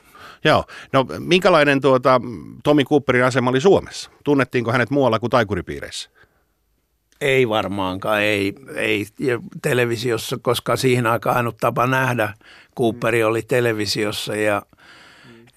Joo. 0.44 0.66
No 0.94 1.06
minkälainen 1.20 1.82
tuota, 1.82 2.22
Tomi 2.64 2.86
Cooperin 2.86 3.24
asema 3.24 3.50
oli 3.50 3.62
Suomessa? 3.62 4.12
Tunnettiinko 4.24 4.72
hänet 4.72 4.90
muualla 4.90 5.20
kuin 5.20 5.30
taikuripiireissä? 5.30 6.10
Ei 7.22 7.50
varmaankaan, 7.50 8.22
ei, 8.22 8.54
ei 8.76 9.06
ja 9.20 9.40
televisiossa, 9.62 10.38
koska 10.42 10.76
siihen 10.76 11.08
aikaan 11.08 11.38
ainut 11.38 11.58
tapa 11.58 11.88
nähdä 11.88 12.34
Cooperi 12.78 13.24
oli 13.24 13.42
televisiossa 13.42 14.36
ja 14.36 14.62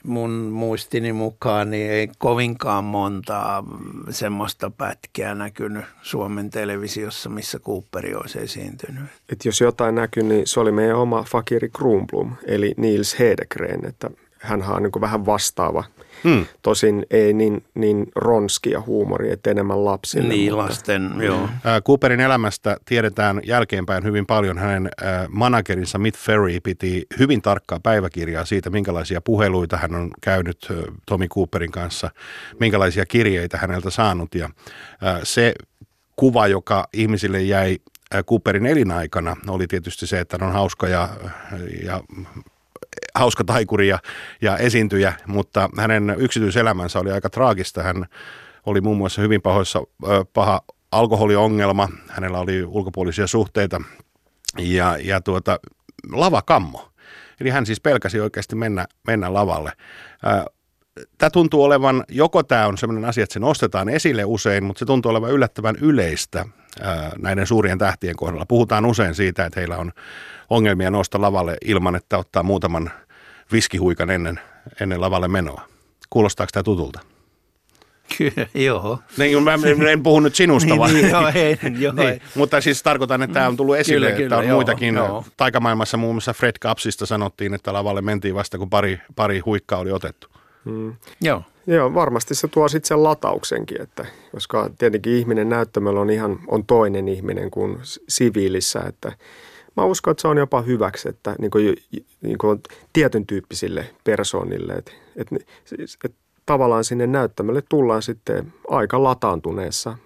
mun 0.05 0.31
muistini 0.31 1.13
mukaan 1.13 1.71
niin 1.71 1.91
ei 1.91 2.09
kovinkaan 2.19 2.85
montaa 2.85 3.65
semmoista 4.11 4.71
pätkää 4.71 5.35
näkynyt 5.35 5.85
Suomen 6.03 6.51
televisiossa, 6.51 7.31
missä 7.31 7.59
Cooperi 7.59 8.15
olisi 8.15 8.39
esiintynyt. 8.39 9.05
että 9.33 9.49
jos 9.49 9.61
jotain 9.61 9.95
näkyy, 9.95 10.23
niin 10.23 10.47
se 10.47 10.61
oli 10.61 10.73
meidän 10.73 10.97
oma 10.97 11.23
Fakiri 11.23 11.69
Kruunblom, 11.69 12.33
eli 12.47 12.75
Niels 12.77 13.19
Hedegren, 13.19 13.87
että 13.87 14.11
hän 14.39 14.63
on 14.63 14.83
niin 14.83 15.01
vähän 15.01 15.27
vastaava. 15.27 15.85
Hmm. 16.25 16.47
Tosin 16.63 17.07
ei 17.11 17.33
niin, 17.33 17.65
niin 17.75 18.07
ronskia 18.17 18.81
huumori, 18.81 19.31
että 19.31 19.51
enemmän 19.51 19.85
lapsille. 19.85 20.29
Niin, 20.29 20.53
mutta- 20.53 20.67
lasten, 20.67 21.11
joo. 21.21 21.49
Ää, 21.65 21.81
Cooperin 21.81 22.21
elämästä 22.21 22.77
tiedetään 22.85 23.41
jälkeenpäin 23.45 24.05
hyvin 24.05 24.27
paljon. 24.27 24.59
Hänen 24.59 24.89
ää, 25.03 25.27
managerinsa 25.31 25.99
Mitt 25.99 26.19
Ferry 26.19 26.61
piti 26.63 27.07
hyvin 27.19 27.43
tarkkaa 27.43 27.81
päiväkirjaa 27.81 28.45
siitä, 28.45 28.71
minkälaisia 28.71 29.21
puheluita 29.21 29.77
hän 29.77 29.95
on 29.95 30.11
käynyt 30.21 30.67
ää, 30.71 30.77
Tomi 31.07 31.29
Cooperin 31.29 31.71
kanssa, 31.71 32.11
minkälaisia 32.61 33.07
kirjeitä 33.07 33.59
häneltä 33.59 33.91
saanut. 33.91 34.35
Ja 34.35 34.49
se 35.23 35.55
kuva, 36.17 36.47
joka 36.47 36.89
ihmisille 36.93 37.43
jäi 37.43 37.79
Cooperin 38.29 38.67
elinaikana, 38.67 39.37
oli 39.49 39.67
tietysti 39.67 40.07
se, 40.07 40.21
että 40.21 40.37
hän 40.41 40.49
on 40.49 40.55
hauska 40.55 40.89
ja, 40.89 41.09
ja 41.85 42.01
hauska 43.15 43.45
taikuri 43.45 43.89
ja, 43.89 43.99
ja 44.43 44.57
esiintyjä, 44.59 45.13
mutta 45.27 45.69
hänen 45.79 46.15
yksityiselämänsä 46.19 46.99
oli 46.99 47.11
aika 47.11 47.31
traagista. 47.31 47.83
Hän 47.83 48.07
oli 48.67 48.81
muun 48.81 48.97
muassa 48.97 49.23
hyvin 49.23 49.43
pahoissa, 49.43 49.83
paha 50.33 50.61
alkoholiongelma, 50.93 51.89
hänellä 52.09 52.39
oli 52.39 52.65
ulkopuolisia 52.65 53.27
suhteita 53.27 53.81
ja, 54.59 54.97
ja 55.03 55.21
tuota, 55.21 55.61
lavakammo. 56.13 56.89
Eli 57.41 57.51
hän 57.51 57.67
siis 57.67 57.81
pelkäsi 57.81 58.21
oikeasti 58.21 58.57
mennä, 58.57 58.87
mennä 59.07 59.35
lavalle. 59.35 59.73
Tämä 61.19 61.31
tuntuu 61.31 61.63
olevan, 61.63 62.05
joko 62.09 62.43
tämä 62.43 62.67
on 62.67 62.79
sellainen 62.79 63.05
asia, 63.05 63.25
että 63.25 63.35
se 63.35 63.41
nostetaan 63.41 63.89
esille 63.89 64.25
usein, 64.25 64.65
mutta 64.65 64.79
se 64.79 64.85
tuntuu 64.85 65.11
olevan 65.11 65.31
yllättävän 65.31 65.77
yleistä 65.81 66.45
näiden 67.19 67.47
suurien 67.47 67.79
tähtien 67.79 68.17
kohdalla. 68.17 68.47
Puhutaan 68.47 68.87
usein 68.87 69.15
siitä, 69.15 69.45
että 69.47 69.61
heillä 69.61 69.77
on 69.77 69.93
ongelmia 70.51 70.91
nousta 70.91 71.21
lavalle 71.21 71.57
ilman, 71.65 71.97
että 71.97 72.19
ottaa 72.19 72.43
muutaman 72.43 72.91
viskihuikan 73.53 74.11
ennen, 74.11 74.41
ennen 74.81 75.01
lavalle 75.01 75.29
menoa. 75.29 75.63
Kuulostaako 76.11 76.51
tämä 76.53 76.63
tutulta? 76.63 77.01
Kyllä, 78.19 78.47
joo. 78.55 78.99
Niin, 79.19 79.43
mä 79.43 79.53
en- 79.91 80.03
puhu 80.03 80.21
nyt 80.21 80.35
sinusta, 80.35 80.69
Niin, 80.71 80.79
vaan... 80.79 80.95
niin, 80.95 81.11
joo, 81.11 81.31
ei, 81.35 81.59
joo, 81.79 81.93
niin, 81.97 82.09
ei. 82.09 82.21
mutta 82.35 82.61
siis 82.61 82.83
tarkoitan, 82.83 83.23
että 83.23 83.35
tämä 83.35 83.49
on 83.49 83.57
tullut 83.57 83.77
esille, 83.77 84.13
Kyllä, 84.13 84.23
että 84.25 84.37
on 84.37 84.47
joo, 84.49 84.55
muitakin. 84.57 84.95
joo. 84.95 85.25
Taikamaailmassa 85.37 85.97
muun 85.97 86.15
muassa 86.15 86.33
Fred 86.33 86.55
Kapsista 86.61 87.07
sanottiin, 87.07 87.55
että 87.55 87.73
lavalle 87.73 88.03
mentiin 88.03 88.35
vasta, 88.35 88.59
kun 88.59 88.71
pari, 88.71 89.01
pari 89.17 89.39
huikkaa 89.39 89.79
oli 89.79 89.93
otettu. 89.93 90.29
joo. 91.21 91.43
Joo, 91.67 91.95
varmasti 91.95 92.35
se 92.35 92.49
tuo 92.49 92.69
sitten 92.69 92.89
sen 92.89 93.03
latauksenkin, 93.03 93.83
että, 93.83 94.07
koska 94.33 94.71
tietenkin 94.79 95.13
ihminen 95.13 95.49
näyttämöllä 95.49 96.01
on 96.01 96.11
ihan 96.11 96.39
on 96.47 96.65
toinen 96.65 97.09
ihminen 97.09 97.51
kuin 97.51 97.79
siviilissä, 98.09 98.81
että 98.81 99.13
mä 99.77 99.85
uskon, 99.85 100.11
että 100.11 100.23
se 100.23 100.29
on 100.29 100.39
jopa 100.39 100.63
hyväksi, 100.63 101.09
että 101.09 101.37
niin 101.39 101.51
kuin, 101.51 101.77
niin 102.21 102.39
kuin 102.39 102.63
tietyn 102.93 103.27
tyyppisille 103.27 103.87
persoonille, 104.05 104.73
että, 104.73 104.93
että, 105.17 105.37
siis, 105.65 105.99
että 106.05 106.19
tavallaan 106.47 106.85
sinne 106.85 107.07
näyttämölle 107.07 107.63
tullaan 107.69 108.03
sitten 108.03 108.53
aika 108.69 109.03
lataantuneessa, 109.03 109.97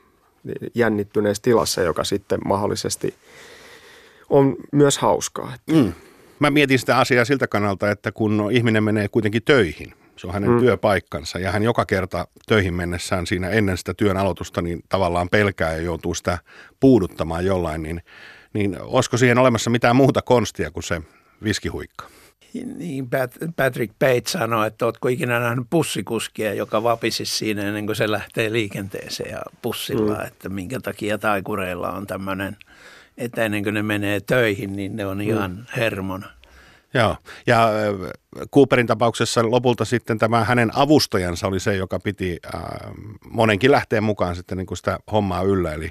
jännittyneessä 0.75 1.43
tilassa, 1.43 1.83
joka 1.83 2.05
sitten 2.05 2.39
mahdollisesti 2.45 3.15
on 4.31 4.57
myös 4.73 4.99
hauskaa. 4.99 5.53
Mm. 5.71 5.93
Mä 6.39 6.51
mietin 6.51 6.79
sitä 6.79 6.99
asiaa 6.99 7.25
siltä 7.25 7.47
kannalta, 7.47 7.91
että 7.91 8.13
kun 8.13 8.49
ihminen 8.53 8.85
menee 8.85 9.09
kuitenkin 9.09 9.43
töihin, 9.43 9.93
se 10.19 10.27
on 10.27 10.33
hänen 10.33 10.51
mm. 10.51 10.61
työpaikkansa 10.61 11.39
ja 11.39 11.53
hän 11.53 11.63
joka 11.63 11.87
kerta 11.87 12.29
töihin 12.47 12.75
mennessään 12.75 13.27
siinä 13.27 13.51
ennen 13.51 13.77
sitä 13.77 13.95
työn 13.95 14.17
aloitusta 14.17 14.63
niin 14.63 14.83
tavallaan 14.89 15.29
pelkää 15.29 15.73
ja 15.73 15.83
joutuu 15.83 16.15
sitä 16.15 16.39
puuduttamaan 16.81 17.45
jollain, 17.45 17.83
niin, 17.83 18.03
niin 18.53 18.77
olisiko 18.81 19.17
siihen 19.17 19.39
olemassa 19.39 19.71
mitään 19.71 19.97
muuta 19.97 20.23
konstia 20.23 20.71
kuin 20.71 20.83
se 20.83 21.03
viskihuikka? 21.45 22.05
Niin 22.77 23.05
Pat- 23.05 23.53
Patrick 23.57 23.95
Pate 23.99 24.23
sanoi, 24.27 24.67
että 24.67 24.85
oletko 24.85 25.09
ikinä 25.09 25.41
nähnyt 25.41 25.67
pussikuskia, 25.71 26.55
joka 26.55 26.83
vapisi 26.83 27.25
siinä 27.25 27.63
ennen 27.63 27.87
kuin 27.87 27.97
se 27.97 28.11
lähtee 28.11 28.53
liikenteeseen 28.53 29.31
ja 29.31 29.43
pussilla, 29.63 30.15
mm. 30.15 30.27
että 30.27 30.49
minkä 30.49 30.81
takia 30.81 31.19
taikureilla 31.19 31.91
on 31.91 32.07
tämmöinen, 32.07 32.57
että 33.19 33.45
ennen 33.45 33.63
kuin 33.63 33.75
ne 33.75 33.83
menee 33.83 34.21
töihin, 34.21 34.77
niin 34.77 34.97
ne 34.97 35.07
on 35.07 35.21
ihan 35.21 35.51
mm. 35.51 35.65
hermona. 35.77 36.38
Joo, 36.95 37.17
ja 37.47 37.69
äh, 37.69 38.49
Cooperin 38.55 38.87
tapauksessa 38.87 39.51
lopulta 39.51 39.85
sitten 39.85 40.19
tämä 40.19 40.45
hänen 40.45 40.71
avustajansa 40.75 41.47
oli 41.47 41.61
se, 41.61 41.77
joka 41.77 41.99
piti 41.99 42.39
äh, 42.55 42.63
monenkin 43.31 43.71
lähteen 43.71 44.05
mukaan 44.05 44.37
sitten 44.37 44.59
niin 44.59 44.67
kuin 44.67 44.79
sitä 44.79 44.99
hommaa 45.13 45.43
yllä, 45.43 45.73
eli 45.73 45.91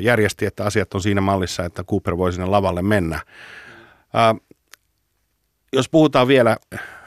järjesti, 0.00 0.46
että 0.46 0.64
asiat 0.64 0.94
on 0.94 1.02
siinä 1.02 1.20
mallissa, 1.20 1.64
että 1.64 1.84
Cooper 1.84 2.16
voi 2.16 2.32
sinne 2.32 2.46
lavalle 2.46 2.82
mennä. 2.82 3.16
Äh, 3.16 4.36
jos 5.72 5.88
puhutaan 5.88 6.28
vielä 6.28 6.56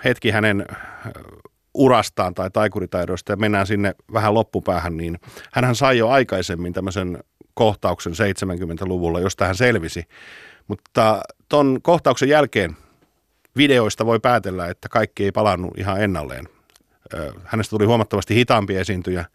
hetki 0.05 0.31
hänen 0.31 0.65
äh, 0.71 1.11
urastaan 1.73 2.33
tai 2.33 2.49
taikuritaidoista 2.51 3.31
ja 3.31 3.37
mennään 3.37 3.67
sinne 3.67 3.95
vähän 4.13 4.33
loppupäähän, 4.33 4.97
niin 4.97 5.19
hän 5.53 5.75
sai 5.75 5.97
jo 5.97 6.09
aikaisemmin 6.09 6.73
tämmöisen 6.73 7.23
kohtauksen 7.53 8.13
70-luvulla, 8.13 9.19
josta 9.19 9.45
hän 9.45 9.55
selvisi. 9.55 10.03
Mutta 10.67 11.21
ton 11.49 11.79
kohtauksen 11.81 12.29
jälkeen 12.29 12.77
videoista 13.57 14.05
voi 14.05 14.19
päätellä, 14.19 14.67
että 14.67 14.89
kaikki 14.89 15.23
ei 15.23 15.31
palannut 15.31 15.77
ihan 15.77 16.01
ennalleen. 16.01 16.49
Hänestä 17.43 17.69
tuli 17.69 17.85
huomattavasti 17.85 18.35
hitaampi 18.35 18.75
esiintyjä, 18.77 19.25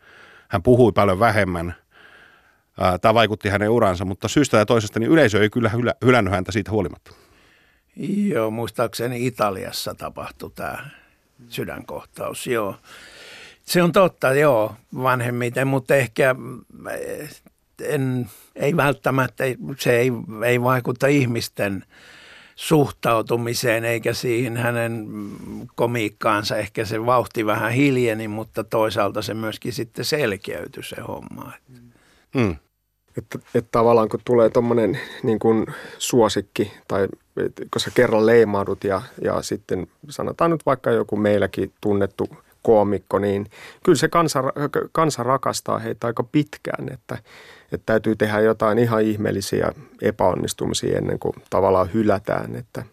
hän 0.49 0.63
puhui 0.63 0.93
paljon 0.93 1.19
vähemmän, 1.19 1.75
tämä 3.01 3.15
vaikutti 3.15 3.49
hänen 3.49 3.71
uransa, 3.71 4.05
mutta 4.05 4.29
syystä 4.29 4.57
ja 4.57 4.67
toisesta 4.67 5.01
niin 5.01 5.11
yleisö 5.11 5.43
ei 5.43 5.51
kyllä 5.51 5.69
hylä, 5.69 5.95
hylännyt 6.05 6.35
häntä 6.35 6.53
siitä 6.53 6.71
huolimatta. 6.71 7.13
Joo, 7.97 8.51
muistaakseni 8.51 9.27
Italiassa 9.27 9.95
tapahtui 9.95 10.51
tämä 10.55 10.91
sydänkohtaus, 11.49 12.47
joo. 12.47 12.77
Se 13.63 13.83
on 13.83 13.93
totta, 13.93 14.35
joo, 14.35 14.75
vanhemmiten, 15.03 15.67
mutta 15.67 15.95
ehkä 15.95 16.35
en, 17.83 18.31
ei 18.57 18.77
välttämättä, 18.77 19.45
se 19.79 19.99
ei, 19.99 20.13
ei 20.47 20.63
vaikuta 20.63 21.07
ihmisten 21.07 21.85
suhtautumiseen 22.61 23.85
eikä 23.85 24.13
siihen 24.13 24.57
hänen 24.57 25.09
komiikkaansa. 25.75 26.57
Ehkä 26.57 26.85
se 26.85 27.07
vauhti 27.07 27.47
vähän 27.47 27.73
hiljeni, 27.73 28.29
mutta 28.29 28.65
toisaalta 28.65 29.23
se 29.23 29.35
myöskin 29.35 29.73
sitten 29.73 30.05
selkeytyi 30.05 30.83
se 30.83 30.97
homma. 31.09 31.53
Hmm. 32.35 32.57
Että, 33.19 33.39
että 33.55 33.69
tavallaan 33.73 34.09
kun 34.09 34.21
tulee 34.25 34.51
tuommoinen 34.51 35.01
niin 35.23 35.39
kuin 35.39 35.67
suosikki 35.99 36.73
tai 36.89 37.09
kun 37.73 37.81
sä 37.81 37.91
kerran 37.95 38.27
leimaudut 38.27 38.85
ja, 38.85 39.03
ja 39.25 39.43
sitten 39.43 39.87
sanotaan 40.09 40.51
nyt 40.51 40.67
vaikka 40.67 40.91
joku 40.91 41.17
meilläkin 41.17 41.73
tunnettu 41.81 42.29
koomikko, 42.63 43.19
niin 43.19 43.47
kyllä 43.85 43.99
se 43.99 44.09
kansa, 44.09 44.43
kansa 44.93 45.23
rakastaa 45.23 45.79
heitä 45.79 46.07
aika 46.07 46.23
pitkään, 46.23 46.93
että, 46.93 47.19
että 47.73 47.87
täytyy 47.87 48.17
tehdä 48.17 48.41
jotain 48.41 48.79
ihan 48.79 49.03
ihmeellisiä 49.03 49.73
epäonnistumisia 50.03 50.99
ennen 50.99 51.19
kuin 51.19 51.35
tavallaan 51.51 51.91
hylätään. 51.95 52.57
Että. 52.57 52.85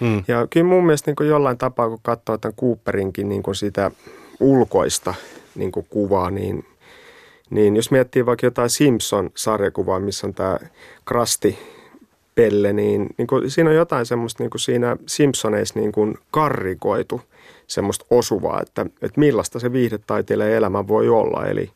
Hmm. 0.00 0.24
Ja 0.28 0.46
kyllä 0.50 0.66
mun 0.66 0.86
mielestä 0.86 1.10
niin 1.10 1.16
kuin 1.16 1.28
jollain 1.28 1.58
tapaa, 1.58 1.88
kun 1.88 1.98
katsoo 2.02 2.38
tämän 2.38 2.56
Cooperinkin 2.56 3.28
niin 3.28 3.42
kuin 3.42 3.54
sitä 3.54 3.90
ulkoista 4.40 5.14
niin 5.54 5.72
kuin 5.72 5.86
kuvaa, 5.90 6.30
niin, 6.30 6.64
niin 7.50 7.76
jos 7.76 7.90
miettii 7.90 8.26
vaikka 8.26 8.46
jotain 8.46 8.70
Simpson-sarjakuvaa, 8.70 10.00
missä 10.00 10.26
on 10.26 10.34
tämä 10.34 10.58
Krasti 11.04 11.58
Pelle, 12.34 12.72
niin, 12.72 13.06
niin 13.18 13.26
kuin, 13.26 13.50
siinä 13.50 13.70
on 13.70 13.76
jotain 13.76 14.06
semmoista 14.06 14.42
niin 14.42 14.50
kuin 14.50 14.60
siinä 14.60 14.96
Simpsoneissa 15.06 15.80
niin 15.80 15.92
kuin 15.92 16.14
karrikoitu 16.30 17.20
semmoista 17.66 18.04
osuvaa, 18.10 18.60
että, 18.62 18.86
että 19.02 19.20
millaista 19.20 19.58
se 19.58 19.72
viihdetaiteilijan 19.72 20.50
elämä 20.50 20.88
voi 20.88 21.08
olla. 21.08 21.46
Eli, 21.46 21.70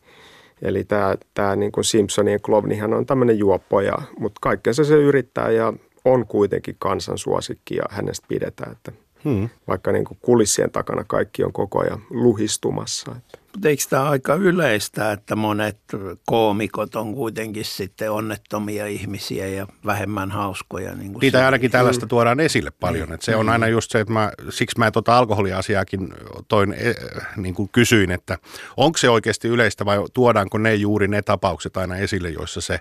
eli 0.61 0.83
tämä, 0.83 1.15
tämä 1.33 1.55
niin 1.55 1.71
kuin 1.71 1.83
Simpsonien 1.83 2.41
klovnihan 2.41 2.93
on 2.93 3.05
tämmöinen 3.05 3.37
juoppo, 3.39 3.81
ja, 3.81 3.97
mutta 4.19 4.39
kaikkensa 4.41 4.83
se 4.83 4.95
yrittää 4.95 5.51
ja 5.51 5.73
on 6.05 6.27
kuitenkin 6.27 6.75
kansansuosikki 6.79 7.75
ja 7.75 7.83
hänestä 7.89 8.25
pidetään. 8.29 8.71
Että 8.71 8.91
Hmm. 9.23 9.49
Vaikka 9.67 9.91
niin 9.91 10.05
kuin 10.05 10.17
kulissien 10.21 10.71
takana 10.71 11.03
kaikki 11.03 11.43
on 11.43 11.53
koko 11.53 11.79
ajan 11.79 12.01
luhistumassa. 12.09 13.15
Mutta 13.53 13.69
eikö 13.69 13.83
tämä 13.89 14.09
aika 14.09 14.35
yleistä, 14.35 15.11
että 15.11 15.35
monet 15.35 15.77
koomikot 16.25 16.95
on 16.95 17.13
kuitenkin 17.15 17.65
sitten 17.65 18.11
onnettomia 18.11 18.87
ihmisiä 18.87 19.47
ja 19.47 19.67
vähemmän 19.85 20.31
hauskoja? 20.31 20.95
Niin 20.95 21.11
kuin 21.11 21.21
Niitä 21.21 21.45
ainakin 21.45 21.71
tällaista 21.71 22.07
tuodaan 22.07 22.39
esille 22.39 22.71
paljon. 22.71 23.07
Niin. 23.07 23.13
Että 23.13 23.25
se 23.25 23.35
on 23.35 23.49
aina 23.49 23.67
just 23.67 23.91
se, 23.91 23.99
että 23.99 24.13
mä, 24.13 24.31
siksi 24.49 24.79
mä 24.79 24.91
tuota 24.91 25.17
alkoholiasiaakin 25.17 26.13
toin, 26.47 26.73
e, 26.73 26.93
niin 27.37 27.55
kuin 27.55 27.69
kysyin, 27.71 28.11
että 28.11 28.37
onko 28.77 28.97
se 28.97 29.09
oikeasti 29.09 29.47
yleistä 29.47 29.85
vai 29.85 29.97
tuodaanko 30.13 30.57
ne 30.57 30.75
juuri 30.75 31.07
ne 31.07 31.21
tapaukset 31.21 31.77
aina 31.77 31.97
esille, 31.97 32.29
joissa 32.29 32.61
se, 32.61 32.79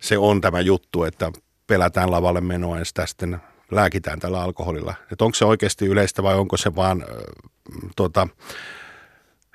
se 0.00 0.18
on 0.18 0.40
tämä 0.40 0.60
juttu, 0.60 1.04
että 1.04 1.32
pelätään 1.66 2.10
lavalle 2.10 2.40
menoa 2.40 2.78
ja 2.78 2.84
sitä 2.84 3.06
sitten 3.06 3.40
lääkitään 3.74 4.20
tällä 4.20 4.42
alkoholilla. 4.42 4.94
Että 5.12 5.24
onko 5.24 5.34
se 5.34 5.44
oikeasti 5.44 5.86
yleistä 5.86 6.22
vai 6.22 6.34
onko 6.34 6.56
se 6.56 6.76
vaan 6.76 7.02
äh, 7.02 7.08
tota, 7.96 8.28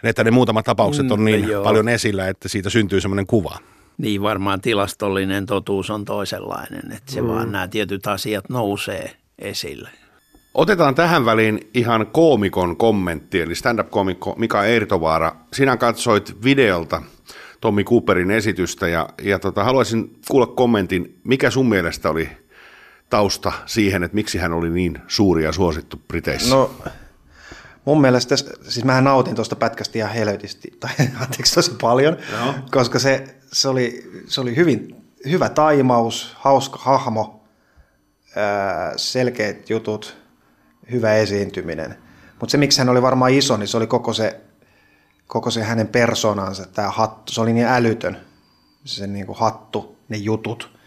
että 0.03 0.23
ne 0.23 0.31
muutamat 0.31 0.65
tapaukset 0.65 1.11
on 1.11 1.19
mm, 1.19 1.25
niin 1.25 1.45
mm, 1.45 1.63
paljon 1.63 1.89
esillä, 1.89 2.27
että 2.27 2.49
siitä 2.49 2.69
syntyy 2.69 3.01
semmoinen 3.01 3.27
kuva. 3.27 3.57
Niin 3.97 4.21
varmaan 4.21 4.61
tilastollinen 4.61 5.45
totuus 5.45 5.89
on 5.89 6.05
toisenlainen, 6.05 6.91
että 6.91 7.11
se 7.11 7.21
mm. 7.21 7.27
vaan 7.27 7.51
nämä 7.51 7.67
tietyt 7.67 8.07
asiat 8.07 8.49
nousee 8.49 9.11
esille. 9.39 9.89
Otetaan 10.53 10.95
tähän 10.95 11.25
väliin 11.25 11.69
ihan 11.73 12.07
koomikon 12.07 12.77
kommentti, 12.77 13.41
eli 13.41 13.55
stand-up-koomikko 13.55 14.35
Mika 14.37 14.65
Eertovaara. 14.65 15.35
Sinä 15.53 15.77
katsoit 15.77 16.43
videolta 16.43 17.01
Tommi 17.61 17.83
Cooperin 17.83 18.31
esitystä 18.31 18.87
ja, 18.87 19.09
ja 19.21 19.39
tota, 19.39 19.63
haluaisin 19.63 20.19
kuulla 20.29 20.47
kommentin, 20.47 21.19
mikä 21.23 21.49
sun 21.49 21.69
mielestä 21.69 22.09
oli 22.09 22.29
tausta 23.09 23.51
siihen, 23.65 24.03
että 24.03 24.15
miksi 24.15 24.37
hän 24.37 24.53
oli 24.53 24.69
niin 24.69 25.01
suuri 25.07 25.43
ja 25.43 25.51
suosittu 25.51 26.01
Briteissä? 26.07 26.55
No 26.55 26.71
mun 27.85 28.01
mielestä, 28.01 28.35
siis 28.37 28.85
mähän 28.85 29.03
nautin 29.03 29.35
tuosta 29.35 29.55
pätkästä 29.55 29.97
ihan 29.97 30.11
helvetisti, 30.11 30.77
tai 30.79 30.89
anteeksi 31.21 31.55
tosi 31.55 31.75
paljon, 31.81 32.17
no. 32.39 32.55
koska 32.71 32.99
se, 32.99 33.35
se, 33.53 33.67
oli, 33.67 34.11
se 34.27 34.41
oli 34.41 34.55
hyvin, 34.55 35.05
hyvä 35.29 35.49
taimaus, 35.49 36.35
hauska 36.39 36.79
hahmo, 36.81 37.43
selkeät 38.95 39.69
jutut, 39.69 40.17
hyvä 40.91 41.13
esiintyminen. 41.13 41.95
Mutta 42.39 42.51
se, 42.51 42.57
miksi 42.57 42.79
hän 42.79 42.89
oli 42.89 43.01
varmaan 43.01 43.31
iso, 43.31 43.57
niin 43.57 43.67
se 43.67 43.77
oli 43.77 43.87
koko 43.87 44.13
se, 44.13 44.41
koko 45.27 45.51
se 45.51 45.63
hänen 45.63 45.87
persoonansa, 45.87 46.65
tämä 46.65 46.89
hattu. 46.89 47.33
Se 47.33 47.41
oli 47.41 47.53
niin 47.53 47.67
älytön, 47.67 48.17
se 48.85 49.07
niin 49.07 49.25
kuin 49.25 49.37
hattu, 49.37 49.97
ne 50.09 50.17
jutut. 50.17 50.77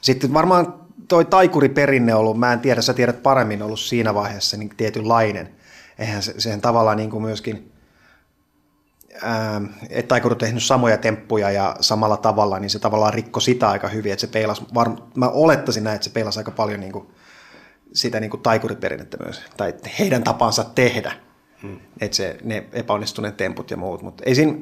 Sitten 0.00 0.34
varmaan 0.34 0.74
toi 1.08 1.24
taikuriperinne 1.24 2.14
ollut, 2.14 2.38
mä 2.38 2.52
en 2.52 2.60
tiedä, 2.60 2.82
sä 2.82 2.94
tiedät 2.94 3.22
paremmin 3.22 3.62
ollut 3.62 3.80
siinä 3.80 4.14
vaiheessa 4.14 4.56
niin 4.56 4.76
tietynlainen. 4.76 5.48
Eihän 5.98 6.22
se, 6.22 6.34
sehän 6.38 6.60
tavallaan 6.60 6.96
niin 6.96 7.10
kuin 7.10 7.22
myöskin, 7.22 7.72
ää, 9.22 9.62
että 9.90 10.08
taikuri 10.08 10.32
on 10.32 10.38
tehnyt 10.38 10.62
samoja 10.62 10.98
temppuja 10.98 11.50
ja 11.50 11.76
samalla 11.80 12.16
tavalla, 12.16 12.58
niin 12.58 12.70
se 12.70 12.78
tavallaan 12.78 13.14
rikko 13.14 13.40
sitä 13.40 13.68
aika 13.68 13.88
hyvin, 13.88 14.12
että 14.12 14.20
se 14.20 14.26
peilasi, 14.26 14.62
var, 14.74 14.90
mä 15.16 15.28
olettaisin 15.28 15.84
näin, 15.84 15.94
että 15.94 16.04
se 16.04 16.10
peilasi 16.10 16.40
aika 16.40 16.50
paljon 16.50 16.80
niin 16.80 16.92
kuin 16.92 17.06
sitä 17.92 18.20
niin 18.20 18.30
kuin 18.30 18.42
taikuriperinnettä 18.42 19.16
myös, 19.24 19.42
tai 19.56 19.74
heidän 19.98 20.22
tapansa 20.22 20.64
tehdä. 20.64 21.12
Hmm. 21.62 21.80
Että 22.00 22.16
se, 22.16 22.36
ne 22.44 22.64
epäonnistuneet 22.72 23.36
temput 23.36 23.70
ja 23.70 23.76
muut, 23.76 24.02
mutta 24.02 24.24
ei 24.26 24.34
siinä, 24.34 24.54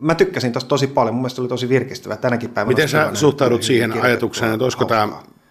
mä 0.00 0.14
tykkäsin 0.14 0.52
tosta 0.52 0.68
tosi 0.68 0.86
paljon, 0.86 1.14
mun 1.14 1.22
mielestä 1.22 1.42
oli 1.42 1.48
tosi 1.48 1.68
virkistävä 1.68 2.16
tänäkin 2.16 2.50
päivänä. 2.50 2.68
Miten 2.68 2.88
sä 2.88 3.10
suhtaudut 3.14 3.62
siihen 3.62 4.02
ajatukseen, 4.02 4.52
että 4.52 4.64
olisiko 4.64 4.84
tämä 4.84 5.08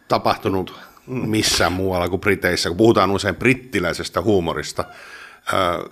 tapahtunut 0.08 0.80
missään 1.08 1.74
muualla 1.74 2.10
kuin 2.10 2.20
Briteissä, 2.20 2.70
kun 2.70 2.78
puhutaan 2.78 3.12
usein 3.12 3.36
brittiläisestä 3.36 4.22
huumorista. 4.22 4.86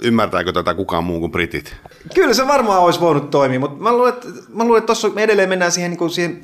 Ymmärtääkö 0.02 0.54
tätä 0.54 0.74
kukaan 0.74 1.04
muu 1.04 1.19
kuin 1.19 1.32
britit? 1.32 1.76
Kyllä 2.15 2.34
se 2.34 2.47
varmaan 2.47 2.82
olisi 2.82 3.00
voinut 3.00 3.30
toimia, 3.30 3.60
mutta 3.60 3.84
mä 3.84 3.91
luulen, 3.91 4.13
että, 4.13 4.28
mä 4.50 4.63
luulen, 4.63 4.78
että 4.78 4.86
tuossa 4.86 5.10
me 5.10 5.24
edelleen 5.24 5.50
mennään 5.50 5.71
siihen, 5.71 5.91
niin 5.91 5.97
kuin 5.97 6.10
siihen 6.10 6.43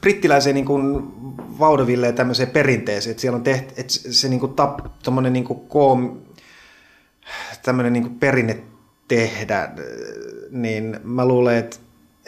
brittiläiseen 0.00 0.54
niin 0.54 0.64
kuin 0.64 1.12
vaudeville 1.58 2.12
tämmöiseen 2.12 2.50
perinteeseen, 2.50 3.10
että 3.10 3.20
siellä 3.20 3.36
on 3.36 3.44
tehty, 3.44 3.74
että 3.76 3.92
se 3.92 4.28
niin 4.28 4.40
kuin 4.40 4.54
tap, 4.54 4.78
niin 5.30 5.44
kuin 5.44 5.60
koom, 5.68 6.18
tämmöinen 7.62 7.92
niin 7.92 8.02
kuin 8.02 8.18
perinne 8.18 8.62
tehdä, 9.08 9.70
niin 10.50 11.00
mä 11.04 11.26
luulen, 11.26 11.56
että, 11.56 11.76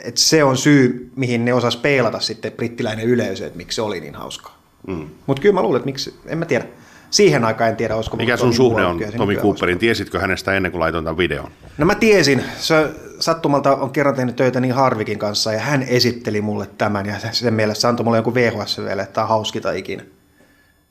että 0.04 0.20
se 0.20 0.44
on 0.44 0.56
syy, 0.56 1.12
mihin 1.16 1.44
ne 1.44 1.54
osas 1.54 1.76
peilata 1.76 2.20
sitten 2.20 2.52
brittiläinen 2.52 3.06
yleisö, 3.06 3.46
että 3.46 3.56
miksi 3.56 3.76
se 3.76 3.82
oli 3.82 4.00
niin 4.00 4.14
hauskaa. 4.14 4.57
Mm. 4.88 5.08
Mutta 5.26 5.42
kyllä 5.42 5.54
mä 5.54 5.62
luulen, 5.62 5.78
että 5.78 5.86
miksi, 5.86 6.14
en 6.26 6.38
mä 6.38 6.44
tiedä. 6.44 6.64
Siihen 7.10 7.44
aikaan 7.44 7.70
en 7.70 7.76
tiedä, 7.76 7.96
olisiko 7.96 8.16
Mikä 8.16 8.36
sun 8.36 8.54
suhde 8.54 8.84
on 8.84 9.00
Tomi 9.16 9.36
Cooperin? 9.36 9.78
Tiesitkö 9.78 10.20
hänestä 10.20 10.52
ennen 10.52 10.72
kuin 10.72 10.80
laitoin 10.80 11.04
tämän 11.04 11.18
videon? 11.18 11.50
No 11.78 11.86
mä 11.86 11.94
tiesin. 11.94 12.44
Se 12.58 12.90
sattumalta 13.20 13.76
on 13.76 13.90
kerran 13.90 14.14
tehnyt 14.14 14.36
töitä 14.36 14.60
niin 14.60 14.74
Harvikin 14.74 15.18
kanssa 15.18 15.52
ja 15.52 15.58
hän 15.58 15.82
esitteli 15.82 16.40
mulle 16.40 16.66
tämän 16.78 17.06
ja 17.06 17.14
sen 17.32 17.54
mielessä 17.54 17.88
antoi 17.88 18.04
mulle 18.04 18.18
joku 18.18 18.34
VHS 18.34 18.80
vielä, 18.84 19.02
että 19.02 19.14
tämä 19.14 19.24
on 19.24 19.28
hauskita 19.28 19.72
ikinä. 19.72 20.02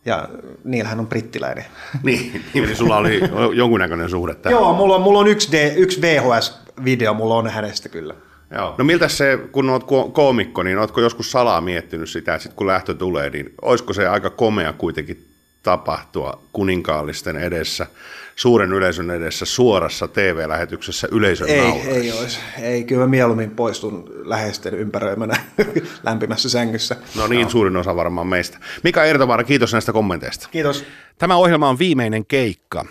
Ja 0.05 0.29
niillähän 0.63 0.99
on 0.99 1.07
brittiläinen. 1.07 1.65
niin, 2.03 2.43
niin 2.53 2.75
sulla 2.75 2.97
oli 2.97 3.21
jonkunnäköinen 3.53 4.09
suhde 4.09 4.35
tähän. 4.35 4.59
Joo, 4.59 4.73
mulla 4.73 4.95
on, 4.95 5.01
mulla 5.01 5.19
on 5.19 5.27
yksi, 5.27 5.51
D, 5.51 5.73
yksi 5.75 6.01
VHS-video, 6.01 7.13
mulla 7.13 7.35
on 7.35 7.47
hänestä 7.47 7.89
kyllä. 7.89 8.13
Joo. 8.51 8.75
No 8.77 8.83
miltä 8.83 9.07
se, 9.07 9.39
kun 9.51 9.69
olet 9.69 9.83
koomikko, 10.13 10.63
niin 10.63 10.77
oletko 10.77 11.01
joskus 11.01 11.31
salaa 11.31 11.61
miettinyt 11.61 12.09
sitä, 12.09 12.35
että 12.35 12.43
sit 12.43 12.53
kun 12.53 12.67
lähtö 12.67 12.93
tulee, 12.93 13.29
niin 13.29 13.53
olisiko 13.61 13.93
se 13.93 14.07
aika 14.07 14.29
komea 14.29 14.73
kuitenkin 14.73 15.27
tapahtua 15.63 16.41
kuninkaallisten 16.53 17.35
edessä, 17.35 17.87
suuren 18.35 18.73
yleisön 18.73 19.11
edessä, 19.11 19.45
suorassa 19.45 20.07
TV-lähetyksessä 20.07 21.07
yleisön 21.11 21.49
Ei, 21.49 21.81
ei 21.87 22.11
olisi. 22.11 22.39
Ei, 22.61 22.83
kyllä 22.83 23.01
mä 23.01 23.07
mieluummin 23.07 23.51
poistun 23.51 24.11
läheisten 24.23 24.73
ympäröimänä 24.73 25.35
lämpimässä 26.03 26.49
sängyssä. 26.49 26.95
No 27.15 27.27
niin, 27.27 27.43
no. 27.43 27.49
suurin 27.49 27.77
osa 27.77 27.95
varmaan 27.95 28.27
meistä. 28.27 28.57
Mika 28.83 29.05
Ertovaara, 29.05 29.43
kiitos 29.43 29.73
näistä 29.73 29.93
kommenteista. 29.93 30.49
Kiitos. 30.51 30.85
Tämä 31.17 31.35
ohjelma 31.35 31.69
on 31.69 31.79
viimeinen 31.79 32.25
keikka 32.25 32.85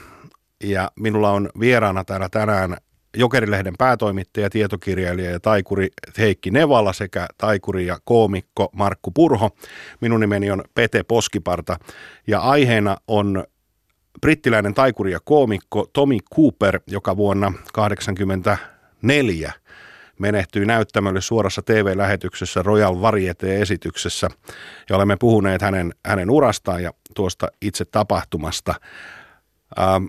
ja 0.64 0.90
minulla 0.96 1.30
on 1.30 1.50
vieraana 1.60 2.04
täällä 2.04 2.28
tänään 2.28 2.76
Jokerilehden 3.16 3.74
päätoimittaja, 3.78 4.50
tietokirjailija 4.50 5.30
ja 5.30 5.40
taikuri 5.40 5.88
Heikki 6.18 6.50
Nevala 6.50 6.92
sekä 6.92 7.26
taikuri 7.38 7.86
ja 7.86 7.98
koomikko 8.04 8.68
Markku 8.72 9.10
Purho. 9.10 9.50
Minun 10.00 10.20
nimeni 10.20 10.50
on 10.50 10.64
Pete 10.74 11.02
Poskiparta 11.02 11.76
ja 12.26 12.40
aiheena 12.40 12.96
on 13.08 13.44
brittiläinen 14.20 14.74
taikuri 14.74 15.12
ja 15.12 15.20
koomikko 15.24 15.86
Tommy 15.92 16.18
Cooper, 16.34 16.80
joka 16.86 17.16
vuonna 17.16 17.46
1984 17.72 19.52
menehtyi 20.18 20.66
näyttämölle 20.66 21.20
suorassa 21.20 21.62
TV-lähetyksessä 21.62 22.62
Royal 22.62 23.00
Variety-esityksessä 23.00 24.28
ja 24.90 24.96
olemme 24.96 25.16
puhuneet 25.16 25.62
hänen, 25.62 25.94
hänen 26.06 26.30
urastaan 26.30 26.82
ja 26.82 26.92
tuosta 27.14 27.48
itse 27.62 27.84
tapahtumasta. 27.84 28.74
Ähm, 29.78 30.04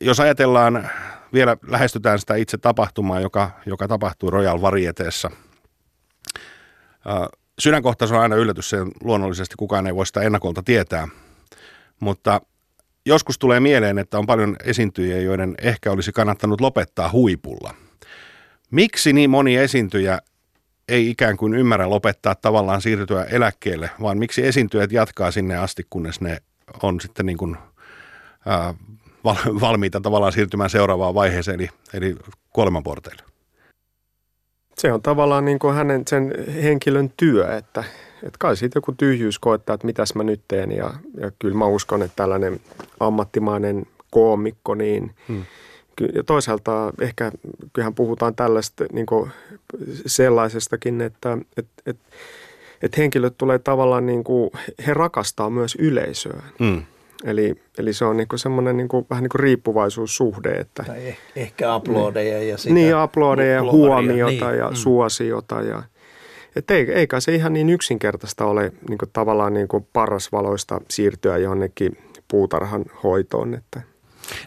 jos 0.00 0.20
ajatellaan 0.20 0.90
vielä 1.36 1.56
lähestytään 1.68 2.18
sitä 2.18 2.34
itse 2.34 2.58
tapahtumaa, 2.58 3.20
joka, 3.20 3.50
joka 3.66 3.88
tapahtui 3.88 4.30
Royal 4.30 4.60
Varieteessa. 4.60 5.30
Sydänkohtaus 7.58 8.12
on 8.12 8.20
aina 8.20 8.36
yllätys, 8.36 8.70
sen 8.70 8.90
luonnollisesti 9.00 9.54
kukaan 9.58 9.86
ei 9.86 9.94
voi 9.94 10.06
sitä 10.06 10.20
ennakolta 10.20 10.62
tietää, 10.62 11.08
Mutta 12.00 12.40
joskus 13.06 13.38
tulee 13.38 13.60
mieleen, 13.60 13.98
että 13.98 14.18
on 14.18 14.26
paljon 14.26 14.56
esiintyjiä, 14.64 15.20
joiden 15.20 15.54
ehkä 15.62 15.92
olisi 15.92 16.12
kannattanut 16.12 16.60
lopettaa 16.60 17.12
huipulla. 17.12 17.74
Miksi 18.70 19.12
niin 19.12 19.30
moni 19.30 19.56
esiintyjä 19.56 20.18
ei 20.88 21.10
ikään 21.10 21.36
kuin 21.36 21.54
ymmärrä 21.54 21.90
lopettaa 21.90 22.34
tavallaan 22.34 22.82
siirtyä 22.82 23.24
eläkkeelle, 23.24 23.90
vaan 24.02 24.18
miksi 24.18 24.46
esiintyjät 24.46 24.92
jatkaa 24.92 25.30
sinne 25.30 25.56
asti, 25.56 25.86
kunnes 25.90 26.20
ne 26.20 26.38
on 26.82 27.00
sitten 27.00 27.26
niin 27.26 27.38
kuin, 27.38 27.56
ää, 28.46 28.74
valmiita 29.60 30.00
tavallaan 30.00 30.32
siirtymään 30.32 30.70
seuraavaan 30.70 31.14
vaiheeseen, 31.14 31.60
eli, 31.60 31.68
eli 31.94 32.16
kuolemanporteille? 32.52 33.22
Se 34.78 34.92
on 34.92 35.02
tavallaan 35.02 35.44
niin 35.44 35.58
kuin 35.58 35.74
hänen 35.74 36.02
sen 36.08 36.34
henkilön 36.62 37.12
työ, 37.16 37.56
että, 37.56 37.84
että 38.22 38.36
kai 38.38 38.56
siitä 38.56 38.76
joku 38.76 38.92
tyhjyys 38.92 39.38
koettaa, 39.38 39.74
että 39.74 39.86
mitäs 39.86 40.14
mä 40.14 40.22
nyt 40.22 40.40
teen. 40.48 40.72
Ja, 40.72 40.94
ja 41.20 41.30
kyllä 41.38 41.58
mä 41.58 41.66
uskon, 41.66 42.02
että 42.02 42.16
tällainen 42.16 42.60
ammattimainen 43.00 43.86
koomikko, 44.10 44.74
niin 44.74 45.14
hmm. 45.28 45.44
ja 46.14 46.24
toisaalta 46.24 46.92
ehkä 47.00 47.32
kyllähän 47.72 47.94
puhutaan 47.94 48.34
tällaista 48.34 48.84
niin 48.92 49.06
sellaisestakin, 50.06 51.00
että, 51.00 51.38
että, 51.56 51.82
että, 51.86 52.04
että 52.82 53.00
henkilöt 53.00 53.38
tulee 53.38 53.58
tavallaan 53.58 54.06
niin 54.06 54.24
kuin, 54.24 54.50
he 54.86 54.94
rakastaa 54.94 55.50
myös 55.50 55.76
yleisöä. 55.80 56.42
Hmm. 56.58 56.82
Eli, 57.26 57.54
eli 57.78 57.92
se 57.92 58.04
on 58.04 58.16
niinku 58.16 58.38
semmoinen 58.38 58.76
niinku, 58.76 59.06
vähän 59.10 59.22
niin 59.22 59.30
kuin 59.30 59.40
riippuvaisuussuhde. 59.40 60.50
Että, 60.50 60.82
tai 60.82 61.08
eh, 61.08 61.18
ehkä 61.36 61.76
uploadeja 61.76 62.42
ja 62.42 62.58
sitä. 62.58 62.74
Niin, 62.74 63.02
uploadeja 63.04 63.54
ja 63.54 63.62
huomiota 63.62 64.50
niin. 64.50 64.58
ja 64.58 64.68
mm. 64.68 64.74
suosiota. 64.74 65.62
Ja, 65.62 65.82
että 66.56 66.74
ei, 66.74 66.92
eikä 66.92 67.20
se 67.20 67.34
ihan 67.34 67.52
niin 67.52 67.70
yksinkertaista 67.70 68.44
ole 68.44 68.72
niin 68.88 68.98
kuin, 68.98 69.10
tavallaan 69.12 69.54
niin 69.54 69.68
kuin 69.68 69.88
parasvaloista 69.92 70.80
siirtyä 70.90 71.36
jonnekin 71.38 71.98
puutarhan 72.28 72.84
hoitoon. 73.02 73.54
Että. 73.54 73.82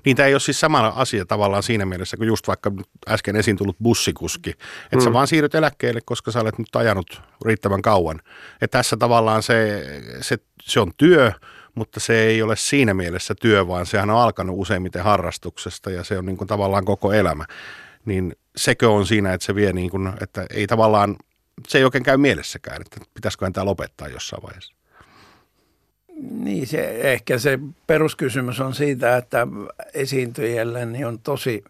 Niin 0.05 0.15
tämä 0.15 0.27
ei 0.27 0.33
ole 0.33 0.39
siis 0.39 0.59
sama 0.59 0.93
asia 0.95 1.25
tavallaan 1.25 1.63
siinä 1.63 1.85
mielessä 1.85 2.17
kuin 2.17 2.27
just 2.27 2.47
vaikka 2.47 2.71
äsken 3.09 3.35
esiin 3.35 3.57
tullut 3.57 3.77
bussikuski. 3.83 4.49
Että 4.49 4.95
mm. 4.95 5.01
sä 5.01 5.13
vaan 5.13 5.27
siirryt 5.27 5.55
eläkkeelle, 5.55 5.99
koska 6.05 6.31
sä 6.31 6.39
olet 6.39 6.57
nyt 6.57 6.75
ajanut 6.75 7.21
riittävän 7.45 7.81
kauan. 7.81 8.19
Että 8.61 8.77
tässä 8.77 8.97
tavallaan 8.97 9.43
se, 9.43 9.85
se, 10.21 10.37
se 10.61 10.79
on 10.79 10.91
työ, 10.97 11.31
mutta 11.75 11.99
se 11.99 12.23
ei 12.23 12.41
ole 12.41 12.55
siinä 12.55 12.93
mielessä 12.93 13.35
työ, 13.41 13.67
vaan 13.67 13.85
sehän 13.85 14.09
on 14.09 14.17
alkanut 14.17 14.55
useimmiten 14.59 15.03
harrastuksesta 15.03 15.89
ja 15.89 16.03
se 16.03 16.17
on 16.17 16.25
niin 16.25 16.37
kuin 16.37 16.47
tavallaan 16.47 16.85
koko 16.85 17.13
elämä. 17.13 17.45
Niin 18.05 18.35
sekö 18.55 18.89
on 18.89 19.05
siinä, 19.05 19.33
että 19.33 19.45
se 19.45 19.55
vie 19.55 19.73
niin 19.73 19.89
kuin, 19.89 20.11
että 20.21 20.45
ei 20.49 20.67
tavallaan, 20.67 21.15
se 21.67 21.77
ei 21.77 21.83
oikein 21.83 22.03
käy 22.03 22.17
mielessäkään, 22.17 22.81
että 22.81 22.97
pitäisikö 23.13 23.51
tämä 23.53 23.65
lopettaa 23.65 24.07
jossain 24.07 24.43
vaiheessa. 24.43 24.73
Niin, 26.31 26.67
se, 26.67 26.99
ehkä 27.01 27.37
se 27.37 27.59
peruskysymys 27.87 28.59
on 28.59 28.75
siitä, 28.75 29.17
että 29.17 29.47
esiintyjälle 29.93 30.85
niin 30.85 31.07
on 31.07 31.19
tosi 31.19 31.63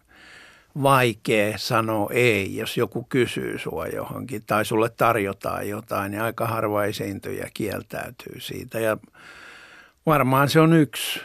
vaikea 0.82 1.58
sanoa 1.58 2.10
ei, 2.12 2.56
jos 2.56 2.76
joku 2.76 3.06
kysyy 3.08 3.58
sua 3.58 3.86
johonkin 3.86 4.42
tai 4.46 4.64
sulle 4.64 4.88
tarjotaan 4.88 5.68
jotain, 5.68 6.10
niin 6.10 6.22
aika 6.22 6.46
harva 6.46 6.84
esiintyjä 6.84 7.48
kieltäytyy 7.54 8.40
siitä. 8.40 8.80
Ja 8.80 8.96
varmaan 10.06 10.48
se 10.48 10.60
on 10.60 10.72
yksi, 10.72 11.20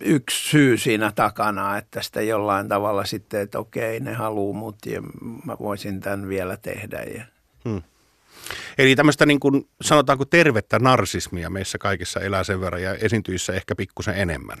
yksi 0.00 0.48
syy 0.50 0.76
siinä 0.76 1.12
takana, 1.14 1.78
että 1.78 2.02
sitä 2.02 2.22
jollain 2.22 2.68
tavalla 2.68 3.04
sitten, 3.04 3.40
että 3.40 3.58
okei, 3.58 4.00
ne 4.00 4.14
haluaa 4.14 4.58
mut 4.58 4.76
ja 4.86 5.02
mä 5.44 5.56
voisin 5.60 6.00
tämän 6.00 6.28
vielä 6.28 6.56
tehdä. 6.56 7.02
Ja. 7.02 7.24
Hmm. 7.68 7.82
Eli 8.78 8.96
tämmöistä 8.96 9.26
niin 9.26 9.40
kuin 9.40 9.68
sanotaanko 9.82 10.24
tervettä 10.24 10.78
narsismia 10.78 11.50
meissä 11.50 11.78
kaikissa 11.78 12.20
elää 12.20 12.44
sen 12.44 12.60
verran 12.60 12.82
ja 12.82 12.94
esiintyissä 12.94 13.52
ehkä 13.52 13.74
pikkusen 13.74 14.14
enemmän. 14.14 14.58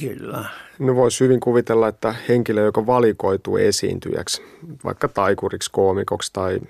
Kyllä. 0.00 0.44
No 0.78 0.94
voisi 0.94 1.24
hyvin 1.24 1.40
kuvitella, 1.40 1.88
että 1.88 2.14
henkilö, 2.28 2.62
joka 2.62 2.86
valikoituu 2.86 3.56
esiintyjäksi, 3.56 4.42
vaikka 4.84 5.08
taikuriksi, 5.08 5.70
koomikoksi 5.70 6.32
tai 6.32 6.60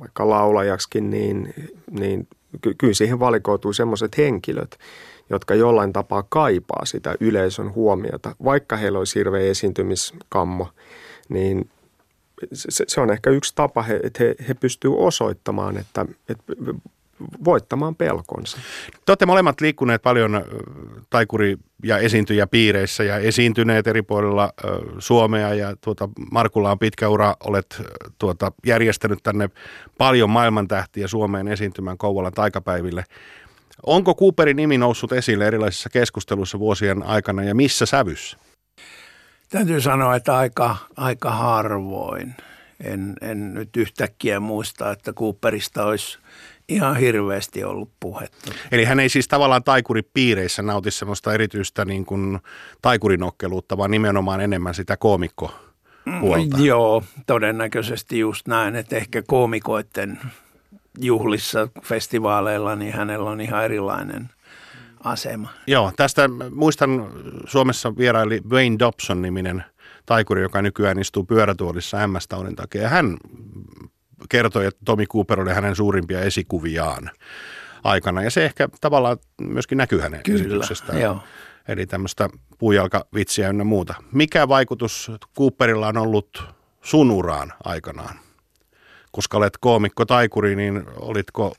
vaikka 0.00 0.30
laulajaksikin, 0.30 1.10
niin, 1.10 1.54
niin 1.90 2.28
ky- 2.62 2.74
kyllä 2.78 2.94
siihen 2.94 3.20
valikoituu 3.20 3.72
semmoiset 3.72 4.18
henkilöt, 4.18 4.78
jotka 5.30 5.54
jollain 5.54 5.92
tapaa 5.92 6.24
kaipaa 6.28 6.84
sitä 6.84 7.14
yleisön 7.20 7.74
huomiota. 7.74 8.36
Vaikka 8.44 8.76
heillä 8.76 8.98
olisi 8.98 9.18
hirveä 9.18 9.50
esiintymiskammo, 9.50 10.68
niin 11.28 11.70
se, 12.52 12.84
se 12.88 13.00
on 13.00 13.10
ehkä 13.10 13.30
yksi 13.30 13.52
tapa, 13.54 13.84
että 14.02 14.24
he, 14.24 14.34
he 14.48 14.54
pystyvät 14.54 14.96
osoittamaan, 14.98 15.76
että, 15.76 16.06
että 16.28 16.52
voittamaan 17.44 17.94
pelkonsa. 17.94 18.58
Te 19.06 19.12
olette 19.12 19.26
molemmat 19.26 19.60
liikkuneet 19.60 20.02
paljon 20.02 20.44
taikuri- 21.10 21.58
ja 21.82 21.98
esiintyjäpiireissä 21.98 23.04
ja 23.04 23.18
esiintyneet 23.18 23.86
eri 23.86 24.02
puolilla 24.02 24.52
Suomea 24.98 25.54
ja 25.54 25.76
tuota, 25.80 26.08
Markulla 26.32 26.70
on 26.70 26.78
pitkä 26.78 27.08
ura, 27.08 27.34
olet 27.40 27.82
tuota, 28.18 28.52
järjestänyt 28.66 29.18
tänne 29.22 29.50
paljon 29.98 30.30
maailmantähtiä 30.30 31.08
Suomeen 31.08 31.48
esiintymään 31.48 31.98
Kouvolan 31.98 32.32
taikapäiville. 32.32 33.04
Onko 33.86 34.14
Cooperin 34.14 34.56
nimi 34.56 34.78
noussut 34.78 35.12
esille 35.12 35.46
erilaisissa 35.46 35.88
keskusteluissa 35.88 36.58
vuosien 36.58 37.02
aikana 37.02 37.42
ja 37.42 37.54
missä 37.54 37.86
sävyssä? 37.86 38.36
Täytyy 39.48 39.80
sanoa, 39.80 40.16
että 40.16 40.36
aika, 40.36 40.76
aika 40.96 41.30
harvoin. 41.30 42.34
En, 42.84 43.14
en 43.20 43.54
nyt 43.54 43.76
yhtäkkiä 43.76 44.40
muista, 44.40 44.90
että 44.90 45.12
Cooperista 45.12 45.84
olisi 45.84 46.18
ihan 46.68 46.96
hirveästi 46.96 47.64
ollut 47.64 47.90
puhetta. 48.00 48.52
Eli 48.72 48.84
hän 48.84 49.00
ei 49.00 49.08
siis 49.08 49.28
tavallaan 49.28 49.64
taikuripiireissä 49.64 50.62
nauti 50.62 50.90
sellaista 50.90 51.34
erityistä 51.34 51.84
niin 51.84 52.04
kuin 52.04 52.38
taikurinokkeluutta, 52.82 53.76
vaan 53.76 53.90
nimenomaan 53.90 54.40
enemmän 54.40 54.74
sitä 54.74 54.96
koomikko 54.96 55.54
puolta. 56.20 56.56
Mm, 56.56 56.64
joo, 56.64 57.04
todennäköisesti 57.26 58.18
just 58.18 58.48
näin, 58.48 58.76
että 58.76 58.96
ehkä 58.96 59.22
koomikoiden 59.26 60.18
juhlissa, 61.00 61.68
festivaaleilla, 61.82 62.76
niin 62.76 62.92
hänellä 62.92 63.30
on 63.30 63.40
ihan 63.40 63.64
erilainen 63.64 64.30
asema. 65.04 65.48
Joo, 65.66 65.92
tästä 65.96 66.28
muistan 66.50 67.10
Suomessa 67.46 67.96
vieraili 67.96 68.40
Wayne 68.50 68.76
Dobson-niminen 68.78 69.64
taikuri, 70.06 70.42
joka 70.42 70.62
nykyään 70.62 70.98
istuu 70.98 71.24
pyörätuolissa 71.24 72.06
MS-taudin 72.06 72.56
takia. 72.56 72.88
Hän 72.88 73.16
kertoi, 74.28 74.66
että 74.66 74.80
Tommy 74.84 75.06
Cooper 75.06 75.40
oli 75.40 75.52
hänen 75.52 75.76
suurimpia 75.76 76.20
esikuviaan 76.20 77.10
aikana. 77.84 78.22
Ja 78.22 78.30
se 78.30 78.44
ehkä 78.44 78.68
tavallaan 78.80 79.16
myöskin 79.40 79.78
näkyy 79.78 80.00
hänen 80.00 80.22
Kyllä, 80.22 80.40
esityksestään. 80.40 81.00
Joo. 81.00 81.18
Eli 81.68 81.86
tämmöistä 81.86 82.28
puujalkavitsiä 82.58 83.48
ynnä 83.48 83.64
muuta. 83.64 83.94
Mikä 84.12 84.48
vaikutus 84.48 85.10
Cooperilla 85.36 85.88
on 85.88 85.96
ollut 85.96 86.44
sun 86.82 87.10
uraan 87.10 87.52
aikanaan? 87.64 88.23
Koska 89.14 89.36
olet 89.36 89.56
koomikko 89.60 90.04
taikuri, 90.04 90.56
niin 90.56 90.84
olitko, 90.96 91.54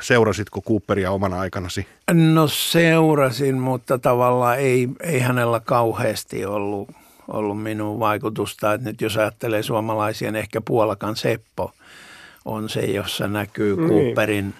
seurasitko 0.00 0.60
Cooperia 0.62 1.10
omana 1.10 1.40
aikanasi? 1.40 1.86
No 2.12 2.48
seurasin, 2.48 3.58
mutta 3.58 3.98
tavallaan 3.98 4.58
ei, 4.58 4.88
ei 5.02 5.20
hänellä 5.20 5.60
kauheasti 5.60 6.44
ollut, 6.44 6.90
ollut 7.28 7.62
minun 7.62 8.00
vaikutusta. 8.00 8.72
Että 8.72 8.88
nyt 8.88 9.00
jos 9.00 9.16
ajattelee 9.16 9.62
suomalaisia, 9.62 10.32
niin 10.32 10.40
ehkä 10.40 10.60
Puolakan 10.60 11.16
Seppo 11.16 11.72
on 12.44 12.68
se, 12.68 12.80
jossa 12.80 13.28
näkyy 13.28 13.76
niin. 13.76 14.54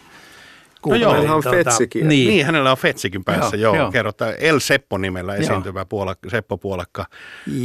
Cooperin– 0.83 1.03
No 1.05 1.11
joo, 1.11 1.13
hänellä 1.13 1.35
on 1.35 1.43
tuota, 1.43 1.57
Fetsikin. 1.57 2.09
Niin. 2.09 2.29
niin, 2.29 2.47
hänellä 2.47 2.71
on 2.71 2.77
Fetsikin 2.79 3.25
päässä, 3.25 3.57
joo. 3.57 3.77
joo. 3.77 3.91
Kerrotaan 3.91 4.35
El 4.39 4.61
Seppo 4.61 4.99
nimellä 4.99 5.35
esiintyvä 5.35 5.85
puolak, 5.85 6.19
Seppo 6.29 6.57
Puolakka. 6.57 7.07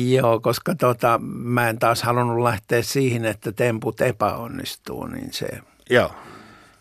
Joo, 0.07 0.39
koska 0.39 0.75
tota, 0.75 1.19
mä 1.23 1.69
en 1.69 1.79
taas 1.79 2.03
halunnut 2.03 2.43
lähteä 2.43 2.81
siihen, 2.81 3.25
että 3.25 3.51
temput 3.51 4.01
epäonnistuu, 4.01 5.07
niin 5.07 5.33
se... 5.33 5.47
Joo. 5.89 6.11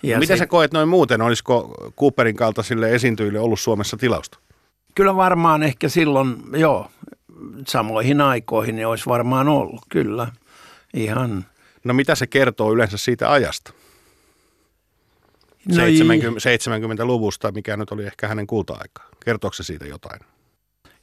Ja 0.03 0.19
Miten 0.19 0.37
se, 0.37 0.39
sä 0.39 0.47
koet 0.47 0.73
noin 0.73 0.89
muuten? 0.89 1.23
Olisiko 1.23 1.75
Cooperin 2.01 2.37
kaltaisille 2.37 2.95
esiintyjille 2.95 3.39
ollut 3.39 3.61
Suomessa 3.61 3.97
tilausta? 3.97 4.39
Kyllä 4.95 5.17
varmaan 5.17 5.63
ehkä 5.63 5.89
silloin, 5.89 6.37
joo, 6.53 6.91
samoihin 7.67 8.21
aikoihin 8.21 8.77
niin 8.77 8.87
olisi 8.87 9.07
varmaan 9.07 9.49
ollut, 9.49 9.81
kyllä. 9.89 10.27
Ihan. 10.95 11.45
No 11.85 11.95
mitä 11.95 12.15
se 12.15 12.27
kertoo 12.27 12.73
yleensä 12.73 12.97
siitä 12.97 13.33
ajasta? 13.33 13.73
No 15.69 15.75
70, 15.75 16.41
70-luvusta, 17.01 17.53
mikä 17.53 17.77
nyt 17.77 17.91
oli 17.91 18.05
ehkä 18.05 18.29
hänen 18.29 18.47
kulta-aikaa. 18.47 19.09
Kertooko 19.25 19.55
se 19.55 19.63
siitä 19.63 19.87
jotain? 19.87 20.21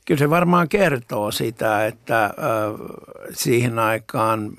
Kyllä 0.06 0.20
se 0.20 0.30
varmaan 0.30 0.70
kertoo 0.70 1.32
sitä, 1.32 1.88
että 1.88 2.26
äh, 2.26 2.34
siihen 3.34 3.80
aikaan 3.80 4.52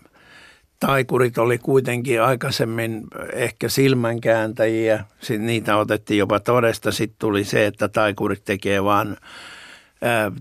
taikurit 0.87 1.38
oli 1.38 1.59
kuitenkin 1.59 2.23
aikaisemmin 2.23 3.05
ehkä 3.33 3.69
silmänkääntäjiä. 3.69 5.05
Sitten 5.21 5.47
niitä 5.47 5.77
otettiin 5.77 6.19
jopa 6.19 6.41
todesta. 6.41 6.93
Sitten 6.93 7.17
tuli 7.19 7.45
se, 7.45 7.67
että 7.67 7.88
taikurit 7.88 8.45
tekee 8.45 8.85
vain 8.85 9.17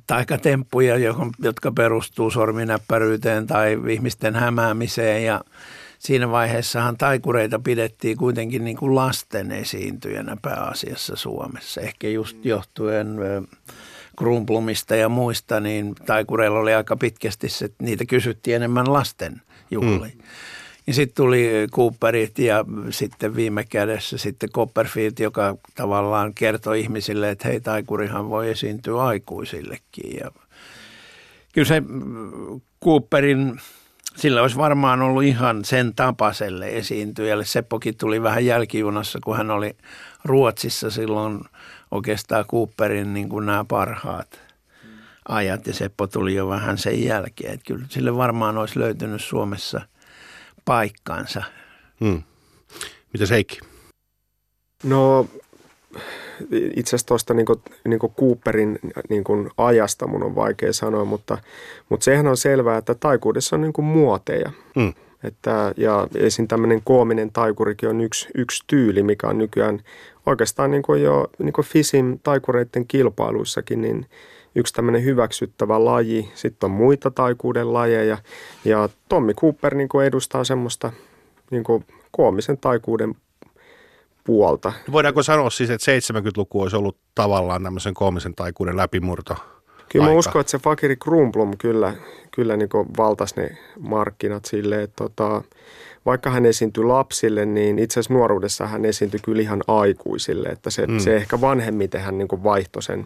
taikatemppuja, 0.07 0.95
jotka 1.43 1.71
perustuu 1.71 2.31
sorminäppäryyteen 2.31 3.47
tai 3.47 3.77
ihmisten 3.89 4.35
hämäämiseen 4.35 5.25
ja 5.25 5.41
siinä 6.01 6.31
vaiheessahan 6.31 6.97
taikureita 6.97 7.59
pidettiin 7.59 8.17
kuitenkin 8.17 8.63
niin 8.63 8.77
kuin 8.77 8.95
lasten 8.95 9.51
esiintyjänä 9.51 10.37
pääasiassa 10.41 11.15
Suomessa. 11.15 11.81
Ehkä 11.81 12.09
just 12.09 12.45
johtuen 12.45 13.07
Krumplumista 14.17 14.95
ja 14.95 15.09
muista, 15.09 15.59
niin 15.59 15.95
taikureilla 16.05 16.59
oli 16.59 16.73
aika 16.73 16.95
pitkästi 16.95 17.49
se, 17.49 17.65
että 17.65 17.83
niitä 17.83 18.05
kysyttiin 18.05 18.55
enemmän 18.55 18.93
lasten 18.93 19.41
juhliin. 19.71 20.17
Mm. 20.17 20.23
Ja 20.87 20.93
sitten 20.93 21.15
tuli 21.15 21.49
Cooperit 21.71 22.39
ja 22.39 22.65
sitten 22.89 23.35
viime 23.35 23.63
kädessä 23.63 24.17
sitten 24.17 24.49
Copperfield, 24.49 25.13
joka 25.19 25.57
tavallaan 25.75 26.33
kertoi 26.33 26.79
ihmisille, 26.79 27.29
että 27.29 27.47
hei, 27.47 27.61
taikurihan 27.61 28.29
voi 28.29 28.49
esiintyä 28.49 29.03
aikuisillekin. 29.03 30.17
Ja 30.19 30.31
kyllä 31.53 31.67
se 31.67 31.83
Cooperin, 32.83 33.59
sillä 34.15 34.41
olisi 34.41 34.57
varmaan 34.57 35.01
ollut 35.01 35.23
ihan 35.23 35.65
sen 35.65 35.95
tapaselle 35.95 36.67
esiintyjälle. 36.67 37.45
Seppokin 37.45 37.97
tuli 37.97 38.23
vähän 38.23 38.45
jälkijunassa, 38.45 39.19
kun 39.23 39.37
hän 39.37 39.51
oli 39.51 39.77
Ruotsissa 40.25 40.89
silloin 40.89 41.39
oikeastaan 41.91 42.45
Cooperin 42.45 43.13
niin 43.13 43.29
kuin 43.29 43.45
nämä 43.45 43.65
parhaat 43.67 44.41
ajat 45.29 45.67
ja 45.67 45.73
Seppo 45.73 46.07
tuli 46.07 46.35
jo 46.35 46.47
vähän 46.47 46.77
sen 46.77 47.03
jälkeen. 47.03 47.53
Että 47.53 47.65
kyllä 47.67 47.85
sille 47.89 48.15
varmaan 48.15 48.57
olisi 48.57 48.79
löytynyt 48.79 49.21
Suomessa 49.21 49.81
paikkansa. 50.65 51.43
Hmm. 51.99 52.23
Mitä 53.13 53.25
Heikki? 53.29 53.59
No 54.83 55.27
itse 56.75 56.89
asiassa 56.89 57.07
tuosta 57.07 57.33
niin 57.33 57.45
niin 57.87 57.99
Cooperin 58.19 58.79
niin 59.09 59.23
ajasta 59.57 60.07
mun 60.07 60.23
on 60.23 60.35
vaikea 60.35 60.73
sanoa, 60.73 61.05
mutta, 61.05 61.37
mutta 61.89 62.03
sehän 62.03 62.27
on 62.27 62.37
selvää, 62.37 62.77
että 62.77 62.95
taikuudessa 62.95 63.55
on 63.55 63.61
niin 63.61 63.85
muoteja. 63.85 64.51
Hmm. 64.79 64.93
Että, 65.23 65.73
ja 65.77 66.07
esim. 66.15 66.47
tämmöinen 66.47 66.81
koominen 66.83 67.31
taikurikin 67.31 67.89
on 67.89 68.01
yksi, 68.01 68.27
yksi 68.35 68.63
tyyli, 68.67 69.03
mikä 69.03 69.27
on 69.27 69.37
nykyään 69.37 69.79
oikeastaan 70.25 70.71
niin 70.71 70.83
kuin 70.83 71.03
jo 71.03 71.27
niin 71.39 71.53
kuin 71.53 71.65
FISin 71.65 72.19
taikureiden 72.23 72.87
kilpailuissakin, 72.87 73.81
niin 73.81 74.05
yksi 74.55 74.73
tämmöinen 74.73 75.03
hyväksyttävä 75.03 75.85
laji. 75.85 76.31
Sitten 76.33 76.67
on 76.67 76.71
muita 76.71 77.11
taikuuden 77.11 77.73
lajeja 77.73 78.17
ja 78.65 78.89
Tommi 79.09 79.33
Cooper 79.33 79.75
niin 79.75 79.89
kuin 79.89 80.05
edustaa 80.05 80.43
semmoista 80.43 80.91
niin 81.51 81.63
kuin 81.63 81.85
koomisen 82.11 82.57
taikuuden 82.57 83.15
puolta. 84.23 84.73
Voidaanko 84.91 85.23
sanoa 85.23 85.49
siis, 85.49 85.69
että 85.69 85.91
70-luku 86.19 86.61
olisi 86.61 86.75
ollut 86.75 86.97
tavallaan 87.15 87.63
tämmöisen 87.63 87.93
koomisen 87.93 88.35
taikuuden 88.35 88.77
läpimurto? 88.77 89.35
Kyllä 89.89 90.05
mä 90.05 90.11
uskon, 90.11 90.41
että 90.41 90.51
se 90.51 90.59
Fakiri 90.59 90.95
Krumplum 90.95 91.57
kyllä, 91.57 91.93
kyllä 92.31 92.57
niin 92.57 92.69
valtasi 92.97 93.35
ne 93.35 93.57
markkinat 93.79 94.45
silleen, 94.45 94.81
että 94.81 95.03
tota, 95.03 95.41
vaikka 96.05 96.29
hän 96.29 96.45
esiintyi 96.45 96.83
lapsille, 96.83 97.45
niin 97.45 97.79
itse 97.79 97.99
asiassa 97.99 98.13
nuoruudessa 98.13 98.67
hän 98.67 98.85
esiintyi 98.85 99.19
kyllä 99.23 99.41
ihan 99.41 99.63
aikuisille, 99.67 100.49
että 100.49 100.69
se, 100.69 100.87
mm. 100.87 100.99
se 100.99 101.15
ehkä 101.15 101.41
vanhemmiten 101.41 102.01
hän 102.01 102.17
niin 102.17 102.43
vaihtoi 102.43 102.83
sen 102.83 103.05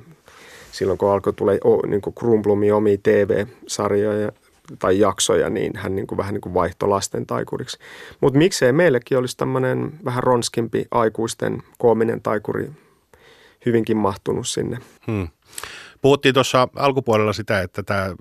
silloin, 0.72 0.98
kun 0.98 1.12
alkoi 1.12 1.34
tulla 1.34 1.52
niin 1.88 2.02
Krumplumi 2.20 2.72
omia 2.72 2.98
TV-sarjoja 3.04 4.32
tai 4.80 5.00
jaksoja, 5.00 5.50
niin 5.50 5.72
hän 5.76 5.96
niin 5.96 6.08
kuin 6.08 6.18
vähän 6.18 6.34
niin 6.34 6.42
kuin 6.42 6.54
vaihtoi 6.54 6.90
lasten 6.90 7.26
taikuriksi. 7.26 7.78
Mutta 8.22 8.38
miksei 8.38 8.74
meillekin 8.74 9.18
olisi 9.18 9.38
tämmöinen 9.38 9.92
vähän 10.06 10.24
ronskimpi 10.24 10.86
aikuisten 10.92 11.64
koominen 11.78 12.22
taikuri 12.22 12.70
hyvinkin 13.66 13.98
mahtunut 13.98 14.48
sinne. 14.48 14.78
Hmm. 15.08 15.28
Puhuttiin 16.02 16.34
tuossa 16.34 16.68
alkupuolella 16.76 17.34
sitä, 17.34 17.62
että 17.62 17.84
tämä 17.84 18.16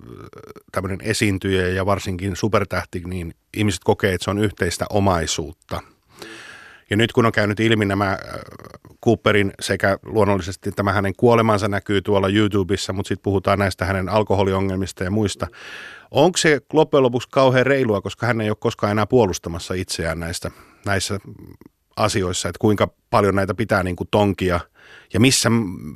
tämmöinen 0.72 0.98
esiintyjä 1.02 1.68
ja 1.68 1.86
varsinkin 1.86 2.36
supertähti, 2.36 3.02
niin 3.06 3.34
ihmiset 3.56 3.80
kokee, 3.84 4.14
että 4.14 4.24
se 4.24 4.30
on 4.30 4.38
yhteistä 4.38 4.86
omaisuutta. 4.90 5.80
Ja 6.90 6.96
nyt 6.96 7.12
kun 7.12 7.26
on 7.26 7.32
käynyt 7.32 7.60
ilmi 7.60 7.84
nämä 7.84 8.10
äh, 8.10 8.18
Cooperin 9.04 9.52
sekä 9.60 9.98
luonnollisesti 10.04 10.72
tämä 10.72 10.92
hänen 10.92 11.12
kuolemansa 11.16 11.68
näkyy 11.68 12.02
tuolla 12.02 12.28
YouTubessa, 12.28 12.92
mutta 12.92 13.08
sitten 13.08 13.22
puhutaan 13.22 13.58
näistä 13.58 13.84
hänen 13.84 14.08
alkoholiongelmista 14.08 15.04
ja 15.04 15.10
muista. 15.10 15.46
Onko 16.14 16.36
se 16.36 16.60
loppujen 16.72 17.02
lopuksi 17.02 17.28
kauhean 17.32 17.66
reilua, 17.66 18.00
koska 18.00 18.26
hän 18.26 18.40
ei 18.40 18.50
ole 18.50 18.56
koskaan 18.60 18.90
enää 18.90 19.06
puolustamassa 19.06 19.74
itseään 19.74 20.20
näistä, 20.20 20.50
näissä 20.86 21.18
asioissa, 21.96 22.48
että 22.48 22.58
kuinka 22.58 22.88
paljon 23.10 23.34
näitä 23.34 23.54
pitää 23.54 23.82
niin 23.82 23.96
kuin 23.96 24.08
tonkia– 24.10 24.60
ja 25.14 25.20
missä 25.20 25.50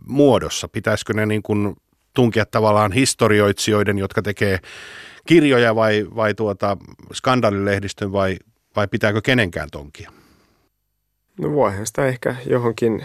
muodossa? 0.07 0.69
Pitäisikö 0.69 1.13
ne 1.13 1.27
niin 1.27 1.43
kuin 1.43 1.77
tunkia 2.15 2.47
tavallaan 2.47 2.93
historioitsijoiden, 2.93 3.99
jotka 3.99 4.23
tekee 4.23 4.59
kirjoja 5.27 5.75
vai, 5.75 6.07
vai 6.17 6.35
tuota 6.35 6.77
skandalilehdistön 7.15 8.13
vai, 8.13 8.37
vai 8.77 8.89
pitääkö 8.89 9.21
kenenkään 9.23 9.69
tonkia? 9.73 10.13
No 11.41 11.53
voihan 11.53 11.87
sitä 11.87 12.07
ehkä 12.07 12.37
johonkin 12.47 13.05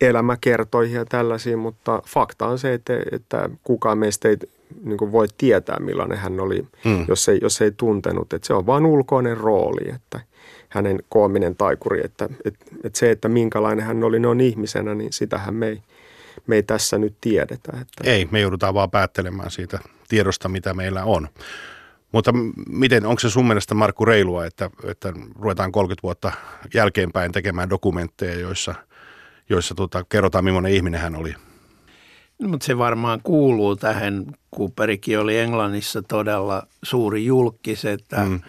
elämäkertoihin 0.00 0.96
ja 0.96 1.04
tällaisiin, 1.04 1.58
mutta 1.58 2.02
fakta 2.06 2.46
on 2.46 2.58
se, 2.58 2.74
että, 2.74 2.92
että 3.12 3.50
kukaan 3.62 3.98
meistä 3.98 4.28
ei 4.28 4.36
niin 4.84 5.12
voi 5.12 5.26
tietää, 5.38 5.76
millainen 5.80 6.18
hän 6.18 6.40
oli, 6.40 6.66
hmm. 6.84 7.04
jos, 7.08 7.28
ei, 7.28 7.38
jos 7.42 7.60
ei 7.60 7.72
tuntenut. 7.72 8.32
Että 8.32 8.46
se 8.46 8.54
on 8.54 8.66
vain 8.66 8.86
ulkoinen 8.86 9.36
rooli, 9.36 9.90
että 9.94 10.20
hänen 10.68 11.02
koominen 11.08 11.56
taikuri, 11.56 12.00
että, 12.04 12.28
että, 12.44 12.64
että 12.84 12.98
se, 12.98 13.10
että 13.10 13.28
minkälainen 13.28 13.86
hän 13.86 14.04
oli 14.04 14.18
noin 14.20 14.40
ihmisenä, 14.40 14.94
niin 14.94 15.12
sitähän 15.12 15.54
me 15.54 15.68
ei, 15.68 15.82
me 16.46 16.56
ei 16.56 16.62
tässä 16.62 16.98
nyt 16.98 17.14
tiedetä. 17.20 17.72
Että. 17.80 18.04
Ei, 18.04 18.28
me 18.30 18.40
joudutaan 18.40 18.74
vaan 18.74 18.90
päättelemään 18.90 19.50
siitä 19.50 19.78
tiedosta, 20.08 20.48
mitä 20.48 20.74
meillä 20.74 21.04
on. 21.04 21.28
Mutta 22.12 22.32
miten, 22.68 23.06
onko 23.06 23.20
se 23.20 23.30
sun 23.30 23.46
mielestä 23.46 23.74
Markku 23.74 24.04
reilua, 24.04 24.46
että, 24.46 24.70
että 24.84 25.12
ruvetaan 25.40 25.72
30 25.72 26.02
vuotta 26.02 26.32
jälkeenpäin 26.74 27.32
tekemään 27.32 27.70
dokumentteja, 27.70 28.38
joissa, 28.40 28.74
joissa 29.48 29.74
tota, 29.74 30.04
kerrotaan, 30.08 30.44
millainen 30.44 30.72
ihminen 30.72 31.00
hän 31.00 31.16
oli? 31.16 31.34
Mutta 32.46 32.66
se 32.66 32.78
varmaan 32.78 33.20
kuuluu 33.22 33.76
tähän. 33.76 34.26
Cooperikin 34.56 35.18
oli 35.18 35.38
Englannissa 35.38 36.02
todella 36.02 36.66
suuri 36.82 37.24
julkis, 37.24 37.84
että 37.84 38.24
mm 38.24 38.40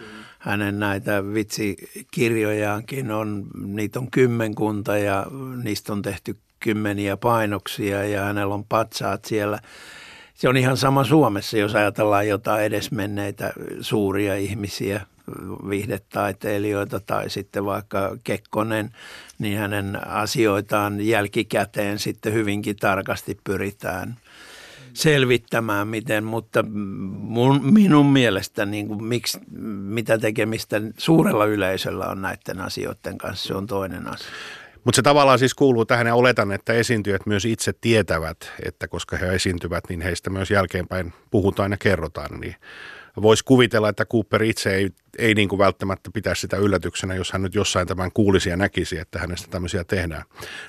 hänen 0.42 0.78
näitä 0.78 1.24
vitsikirjojaankin 1.34 3.10
on, 3.10 3.46
niitä 3.66 3.98
on 3.98 4.10
kymmenkunta 4.10 4.98
ja 4.98 5.26
niistä 5.62 5.92
on 5.92 6.02
tehty 6.02 6.38
kymmeniä 6.60 7.16
painoksia 7.16 8.04
ja 8.04 8.22
hänellä 8.22 8.54
on 8.54 8.64
patsaat 8.64 9.24
siellä. 9.24 9.58
Se 10.34 10.48
on 10.48 10.56
ihan 10.56 10.76
sama 10.76 11.04
Suomessa, 11.04 11.56
jos 11.56 11.74
ajatellaan 11.74 12.28
jotain 12.28 12.64
edesmenneitä 12.64 13.52
suuria 13.80 14.36
ihmisiä, 14.36 15.06
viihdetaiteilijoita 15.68 17.00
tai 17.00 17.30
sitten 17.30 17.64
vaikka 17.64 18.16
Kekkonen, 18.24 18.90
niin 19.38 19.58
hänen 19.58 20.08
asioitaan 20.08 21.00
jälkikäteen 21.00 21.98
sitten 21.98 22.32
hyvinkin 22.32 22.76
tarkasti 22.76 23.38
pyritään 23.44 24.16
selvittämään 24.94 25.88
miten, 25.88 26.24
mutta 26.24 26.62
mun, 26.62 27.72
minun 27.72 28.06
mielestä 28.06 28.66
niin 28.66 28.88
kuin, 28.88 29.04
miksi, 29.04 29.38
mitä 29.82 30.18
tekemistä 30.18 30.80
suurella 30.98 31.44
yleisöllä 31.46 32.06
on 32.06 32.22
näiden 32.22 32.60
asioiden 32.60 33.18
kanssa, 33.18 33.48
se 33.48 33.54
on 33.54 33.66
toinen 33.66 34.08
asia. 34.08 34.30
Mutta 34.84 34.96
se 34.96 35.02
tavallaan 35.02 35.38
siis 35.38 35.54
kuuluu 35.54 35.84
tähän 35.84 36.06
ja 36.06 36.14
oletan, 36.14 36.52
että 36.52 36.72
esiintyjät 36.72 37.26
myös 37.26 37.44
itse 37.44 37.72
tietävät, 37.80 38.52
että 38.64 38.88
koska 38.88 39.16
he 39.16 39.34
esiintyvät, 39.34 39.84
niin 39.88 40.00
heistä 40.00 40.30
myös 40.30 40.50
jälkeenpäin 40.50 41.12
puhutaan 41.30 41.70
ja 41.70 41.76
kerrotaan. 41.76 42.40
Niin 42.40 42.54
voisi 43.22 43.44
kuvitella, 43.44 43.88
että 43.88 44.04
Cooper 44.04 44.42
itse 44.42 44.74
ei, 44.74 44.90
ei 45.18 45.34
niin 45.34 45.48
kuin 45.48 45.58
välttämättä 45.58 46.10
pitäisi 46.14 46.40
sitä 46.40 46.56
yllätyksenä, 46.56 47.14
jos 47.14 47.32
hän 47.32 47.42
nyt 47.42 47.54
jossain 47.54 47.88
tämän 47.88 48.12
kuulisi 48.12 48.50
ja 48.50 48.56
näkisi, 48.56 48.98
että 48.98 49.18
hänestä 49.18 49.48
tämmöisiä 49.50 49.84
tehdään. 49.84 50.22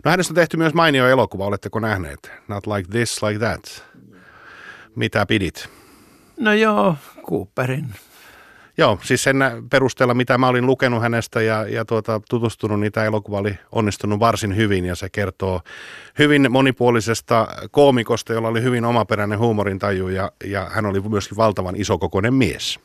No 0.06 0.12
hänestä 0.12 0.32
on 0.32 0.36
tehty 0.36 0.58
myös 0.58 0.74
mainio 0.74 1.08
elokuva, 1.08 1.46
oletteko 1.46 1.80
nähneet? 1.80 2.32
Not 2.48 2.68
like 2.68 2.90
this, 2.92 3.24
like 3.24 3.40
that. 3.40 3.86
Mitä 4.96 5.26
pidit? 5.26 5.70
No 6.40 6.54
joo, 6.54 6.96
Cooperin. 7.30 7.96
Joo, 8.78 9.00
siis 9.04 9.24
sen 9.24 9.38
perusteella, 9.70 10.14
mitä 10.14 10.38
mä 10.38 10.48
olin 10.48 10.66
lukenut 10.66 11.02
hänestä 11.02 11.42
ja, 11.42 11.68
ja 11.68 11.86
tuota, 11.86 12.22
tutustunut, 12.30 12.80
niin 12.80 12.92
tämä 12.92 13.06
elokuva 13.06 13.38
oli 13.38 13.58
onnistunut 13.72 14.20
varsin 14.20 14.56
hyvin 14.56 14.86
ja 14.86 14.96
se 14.96 15.10
kertoo 15.10 15.62
hyvin 16.20 16.52
monipuolisesta 16.52 17.48
koomikosta, 17.72 18.34
jolla 18.34 18.48
oli 18.48 18.62
hyvin 18.62 18.86
omaperäinen 18.86 19.40
huumorintaju 19.40 20.08
ja, 20.08 20.32
ja 20.44 20.70
hän 20.70 20.86
oli 20.86 21.02
myöskin 21.02 21.38
valtavan 21.38 21.76
isokokoinen 21.76 22.34
mies. 22.34 22.80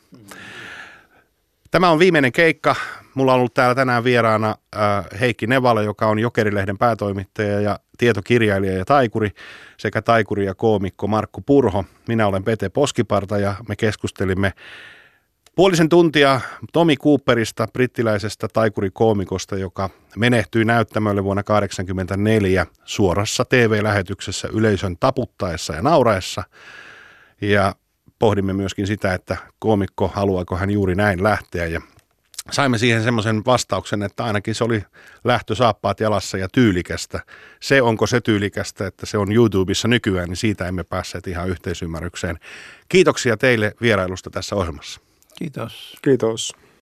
Tämä 1.71 1.89
on 1.89 1.99
viimeinen 1.99 2.31
keikka. 2.31 2.75
Mulla 3.13 3.33
on 3.33 3.39
ollut 3.39 3.53
täällä 3.53 3.75
tänään 3.75 4.03
vieraana 4.03 4.55
äh, 4.75 5.19
Heikki 5.19 5.47
Nevala, 5.47 5.81
joka 5.81 6.07
on 6.07 6.19
Jokerilehden 6.19 6.77
päätoimittaja 6.77 7.61
ja 7.61 7.79
tietokirjailija 7.97 8.77
ja 8.77 8.85
taikuri, 8.85 9.29
sekä 9.77 10.01
taikuri 10.01 10.45
ja 10.45 10.55
koomikko 10.55 11.07
Markku 11.07 11.41
Purho. 11.41 11.85
Minä 12.07 12.27
olen 12.27 12.43
Pete 12.43 12.69
Poskiparta 12.69 13.37
ja 13.37 13.55
me 13.67 13.75
keskustelimme 13.75 14.53
puolisen 15.55 15.89
tuntia 15.89 16.41
Tomi 16.73 16.97
Cooperista, 16.97 17.67
brittiläisestä 17.73 18.47
taikurikoomikosta, 18.53 19.57
joka 19.57 19.89
menehtyi 20.15 20.65
näyttämölle 20.65 21.23
vuonna 21.23 21.43
1984 21.43 22.65
suorassa 22.85 23.45
TV-lähetyksessä 23.45 24.47
yleisön 24.53 24.97
taputtaessa 24.99 25.73
ja 25.73 25.81
nauraessa. 25.81 26.43
Ja 27.41 27.75
pohdimme 28.19 28.53
myöskin 28.53 28.87
sitä, 28.87 29.13
että 29.13 29.37
koomikko, 29.59 30.07
haluaako 30.07 30.55
hän 30.55 30.71
juuri 30.71 30.95
näin 30.95 31.23
lähteä. 31.23 31.65
Ja 31.65 31.81
saimme 32.51 32.77
siihen 32.77 33.03
semmoisen 33.03 33.45
vastauksen, 33.45 34.03
että 34.03 34.23
ainakin 34.23 34.55
se 34.55 34.63
oli 34.63 34.83
lähtösaappaat 35.23 35.99
jalassa 35.99 36.37
ja 36.37 36.47
tyylikästä. 36.51 37.19
Se, 37.59 37.81
onko 37.81 38.07
se 38.07 38.21
tyylikästä, 38.21 38.87
että 38.87 39.05
se 39.05 39.17
on 39.17 39.31
YouTubessa 39.31 39.87
nykyään, 39.87 40.29
niin 40.29 40.37
siitä 40.37 40.67
emme 40.67 40.83
päässeet 40.83 41.27
ihan 41.27 41.49
yhteisymmärrykseen. 41.49 42.39
Kiitoksia 42.89 43.37
teille 43.37 43.73
vierailusta 43.81 44.29
tässä 44.29 44.55
ohjelmassa. 44.55 45.08
Kiitos. 45.39 45.97
Kiitos. 46.01 46.51